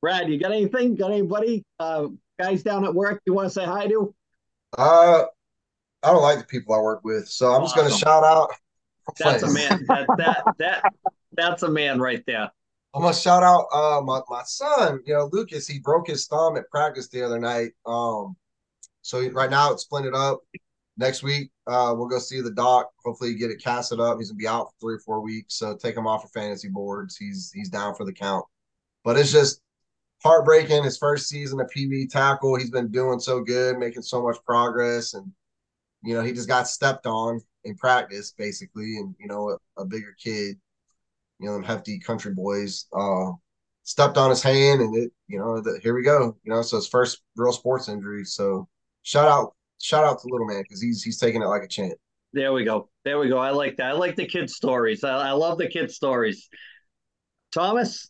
Brad, 0.00 0.28
you 0.28 0.38
got 0.38 0.52
anything? 0.52 0.94
Got 0.94 1.10
anybody? 1.10 1.64
Uh, 1.80 2.08
guys 2.38 2.62
down 2.62 2.84
at 2.84 2.94
work 2.94 3.22
you 3.26 3.32
want 3.32 3.46
to 3.46 3.50
say 3.50 3.64
hi 3.64 3.86
to? 3.88 4.14
Uh, 4.76 5.24
I 6.02 6.10
don't 6.10 6.22
like 6.22 6.38
the 6.38 6.44
people 6.44 6.74
I 6.74 6.78
work 6.78 7.02
with, 7.04 7.28
so 7.28 7.52
I'm 7.52 7.62
just 7.62 7.74
going 7.74 7.90
to 7.90 7.96
shout 7.96 8.24
out. 8.24 8.50
That's 9.18 9.42
a 9.42 9.52
man. 9.52 9.84
That 9.88 10.06
that 10.18 10.44
that 10.58 10.92
that's 11.34 11.62
a 11.62 11.70
man 11.70 12.00
right 12.00 12.22
there. 12.26 12.50
I'm 12.94 13.02
gonna 13.02 13.14
shout 13.14 13.42
out 13.42 13.66
uh 13.72 14.00
my, 14.02 14.20
my 14.28 14.42
son, 14.44 15.00
you 15.06 15.14
know, 15.14 15.28
Lucas, 15.32 15.66
he 15.66 15.78
broke 15.78 16.08
his 16.08 16.26
thumb 16.26 16.56
at 16.56 16.68
practice 16.70 17.08
the 17.08 17.22
other 17.22 17.38
night. 17.38 17.72
Um 17.86 18.36
so 19.02 19.26
right 19.30 19.50
now 19.50 19.72
it's 19.72 19.86
splinted 19.86 20.14
up. 20.14 20.40
Next 20.98 21.22
week, 21.22 21.50
uh 21.66 21.94
we'll 21.96 22.08
go 22.08 22.18
see 22.18 22.40
the 22.40 22.50
doc. 22.50 22.90
Hopefully 23.04 23.34
get 23.34 23.50
it 23.50 23.62
casted 23.62 23.98
up. 23.98 24.18
He's 24.18 24.30
gonna 24.30 24.38
be 24.38 24.48
out 24.48 24.66
for 24.66 24.74
three 24.80 24.94
or 24.96 25.00
four 25.00 25.20
weeks. 25.20 25.54
So 25.54 25.76
take 25.76 25.96
him 25.96 26.06
off 26.06 26.24
of 26.24 26.30
fantasy 26.32 26.68
boards. 26.68 27.16
He's 27.16 27.50
he's 27.54 27.70
down 27.70 27.94
for 27.94 28.04
the 28.04 28.12
count. 28.12 28.44
But 29.04 29.18
it's 29.18 29.32
just 29.32 29.62
heartbreaking. 30.22 30.84
His 30.84 30.98
first 30.98 31.28
season 31.28 31.60
of 31.60 31.70
PB 31.74 32.10
tackle. 32.10 32.56
He's 32.56 32.70
been 32.70 32.90
doing 32.90 33.18
so 33.18 33.40
good, 33.40 33.78
making 33.78 34.02
so 34.02 34.22
much 34.22 34.36
progress, 34.44 35.14
and 35.14 35.32
you 36.02 36.14
know, 36.14 36.22
he 36.22 36.32
just 36.32 36.48
got 36.48 36.68
stepped 36.68 37.06
on 37.06 37.40
in 37.64 37.76
practice, 37.76 38.32
basically, 38.36 38.98
and 38.98 39.14
you 39.18 39.28
know, 39.28 39.50
a, 39.50 39.82
a 39.82 39.84
bigger 39.84 40.14
kid 40.22 40.58
you 41.42 41.48
know, 41.48 41.54
them 41.54 41.64
hefty 41.64 41.98
country 41.98 42.32
boys 42.32 42.86
uh, 42.96 43.32
stepped 43.82 44.16
on 44.16 44.30
his 44.30 44.42
hand, 44.42 44.80
and 44.80 44.96
it, 44.96 45.12
you 45.26 45.38
know, 45.38 45.60
the, 45.60 45.80
here 45.82 45.94
we 45.94 46.02
go. 46.02 46.36
You 46.44 46.52
know, 46.52 46.62
so 46.62 46.76
his 46.76 46.86
first 46.86 47.20
real 47.36 47.52
sports 47.52 47.88
injury. 47.88 48.24
So 48.24 48.68
shout 49.02 49.26
out, 49.26 49.54
shout 49.80 50.04
out 50.04 50.20
to 50.20 50.28
little 50.30 50.46
man 50.46 50.62
because 50.62 50.80
he's 50.80 51.02
he's 51.02 51.18
taking 51.18 51.42
it 51.42 51.46
like 51.46 51.64
a 51.64 51.68
champ. 51.68 51.94
There 52.32 52.52
we 52.52 52.64
go. 52.64 52.88
There 53.04 53.18
we 53.18 53.28
go. 53.28 53.38
I 53.38 53.50
like 53.50 53.76
that. 53.76 53.88
I 53.88 53.92
like 53.92 54.16
the 54.16 54.24
kid 54.24 54.48
stories. 54.48 55.04
I, 55.04 55.30
I 55.30 55.32
love 55.32 55.58
the 55.58 55.68
kid 55.68 55.90
stories. 55.90 56.48
Thomas, 57.52 58.08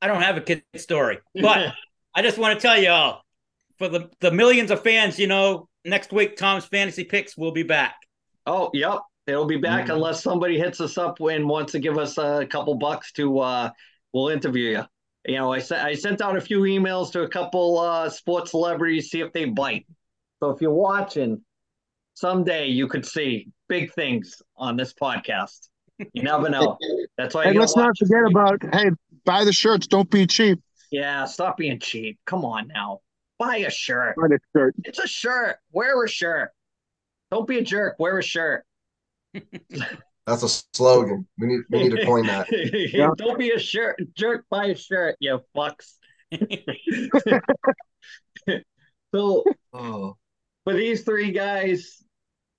I 0.00 0.08
don't 0.08 0.22
have 0.22 0.36
a 0.36 0.40
kid 0.40 0.64
story, 0.76 1.18
but 1.34 1.74
I 2.14 2.22
just 2.22 2.38
want 2.38 2.58
to 2.58 2.66
tell 2.66 2.80
you 2.80 2.88
all 2.88 3.22
for 3.78 3.88
the 3.88 4.08
the 4.20 4.30
millions 4.30 4.70
of 4.70 4.82
fans, 4.82 5.18
you 5.18 5.26
know, 5.26 5.68
next 5.84 6.10
week 6.10 6.36
Tom's 6.36 6.64
fantasy 6.64 7.04
picks 7.04 7.36
will 7.36 7.52
be 7.52 7.62
back. 7.62 7.96
Oh, 8.46 8.70
yep. 8.72 9.00
It'll 9.26 9.46
be 9.46 9.56
back 9.56 9.84
mm-hmm. 9.84 9.92
unless 9.92 10.22
somebody 10.22 10.58
hits 10.58 10.80
us 10.80 10.98
up 10.98 11.20
and 11.20 11.48
wants 11.48 11.72
to 11.72 11.78
give 11.78 11.98
us 11.98 12.18
a 12.18 12.46
couple 12.46 12.74
bucks 12.74 13.12
to 13.12 13.38
uh 13.38 13.70
we'll 14.12 14.28
interview 14.28 14.70
you. 14.70 14.82
You 15.26 15.36
know, 15.36 15.52
I 15.52 15.58
sent 15.58 15.84
I 15.84 15.94
sent 15.94 16.20
out 16.20 16.36
a 16.36 16.40
few 16.40 16.60
emails 16.60 17.12
to 17.12 17.22
a 17.22 17.28
couple 17.28 17.78
uh 17.78 18.08
sports 18.08 18.50
celebrities, 18.50 19.10
see 19.10 19.20
if 19.20 19.32
they 19.32 19.44
bite. 19.44 19.86
So 20.40 20.50
if 20.50 20.60
you're 20.60 20.72
watching, 20.72 21.42
someday 22.14 22.68
you 22.68 22.88
could 22.88 23.06
see 23.06 23.48
big 23.68 23.92
things 23.92 24.42
on 24.56 24.76
this 24.76 24.94
podcast. 24.94 25.68
You 26.14 26.22
never 26.22 26.48
know. 26.48 26.78
That's 27.18 27.34
why. 27.34 27.44
And 27.44 27.58
let's 27.58 27.76
not 27.76 27.96
forget 27.98 28.24
about 28.26 28.62
hey, 28.72 28.90
buy 29.24 29.44
the 29.44 29.52
shirts. 29.52 29.86
Don't 29.86 30.10
be 30.10 30.26
cheap. 30.26 30.60
Yeah, 30.90 31.24
stop 31.26 31.56
being 31.58 31.78
cheap. 31.78 32.18
Come 32.26 32.44
on 32.44 32.68
now, 32.68 33.00
buy 33.38 33.58
a 33.58 33.70
shirt. 33.70 34.16
Buy 34.16 34.34
a 34.34 34.38
shirt. 34.58 34.74
It's 34.84 34.98
a 34.98 35.06
shirt. 35.06 35.56
Wear 35.72 36.02
a 36.02 36.08
shirt. 36.08 36.50
Don't 37.30 37.46
be 37.46 37.58
a 37.58 37.62
jerk. 37.62 37.96
Wear 37.98 38.18
a 38.18 38.22
shirt. 38.22 38.64
That's 40.26 40.42
a 40.42 40.48
slogan. 40.74 41.26
We 41.38 41.46
need 41.46 41.60
we 41.70 41.82
need 41.84 41.96
to 41.96 42.04
coin 42.04 42.26
that. 42.26 42.46
yeah. 42.92 43.10
Don't 43.16 43.38
be 43.38 43.50
a 43.50 43.58
shirt 43.58 44.00
jerk. 44.14 44.44
by 44.50 44.66
a 44.66 44.76
shirt, 44.76 45.16
you 45.20 45.40
fucks. 45.56 45.94
so 49.12 49.44
oh. 49.72 50.16
for 50.64 50.72
these 50.72 51.02
three 51.02 51.32
guys, 51.32 52.02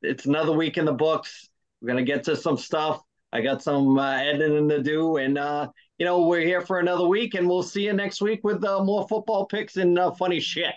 it's 0.01 0.25
another 0.25 0.51
week 0.51 0.77
in 0.77 0.85
the 0.85 0.93
books. 0.93 1.49
We're 1.81 1.87
gonna 1.89 2.03
get 2.03 2.23
to 2.25 2.35
some 2.35 2.57
stuff. 2.57 3.01
I 3.31 3.41
got 3.41 3.63
some 3.63 3.97
uh, 3.97 4.17
editing 4.17 4.67
to 4.67 4.83
do, 4.83 5.17
and 5.17 5.37
uh, 5.37 5.69
you 5.97 6.05
know 6.05 6.27
we're 6.27 6.41
here 6.41 6.61
for 6.61 6.79
another 6.79 7.07
week, 7.07 7.35
and 7.35 7.47
we'll 7.47 7.63
see 7.63 7.85
you 7.85 7.93
next 7.93 8.21
week 8.21 8.41
with 8.43 8.63
uh, 8.65 8.83
more 8.83 9.07
football 9.07 9.45
picks 9.45 9.77
and 9.77 9.97
uh, 9.97 10.11
funny 10.11 10.39
shit. 10.39 10.73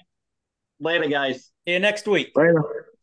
Later, 0.78 1.08
guys. 1.08 1.50
See 1.66 1.72
you 1.72 1.80
next 1.80 2.06
week. 2.06 2.30
Later. 2.36 2.93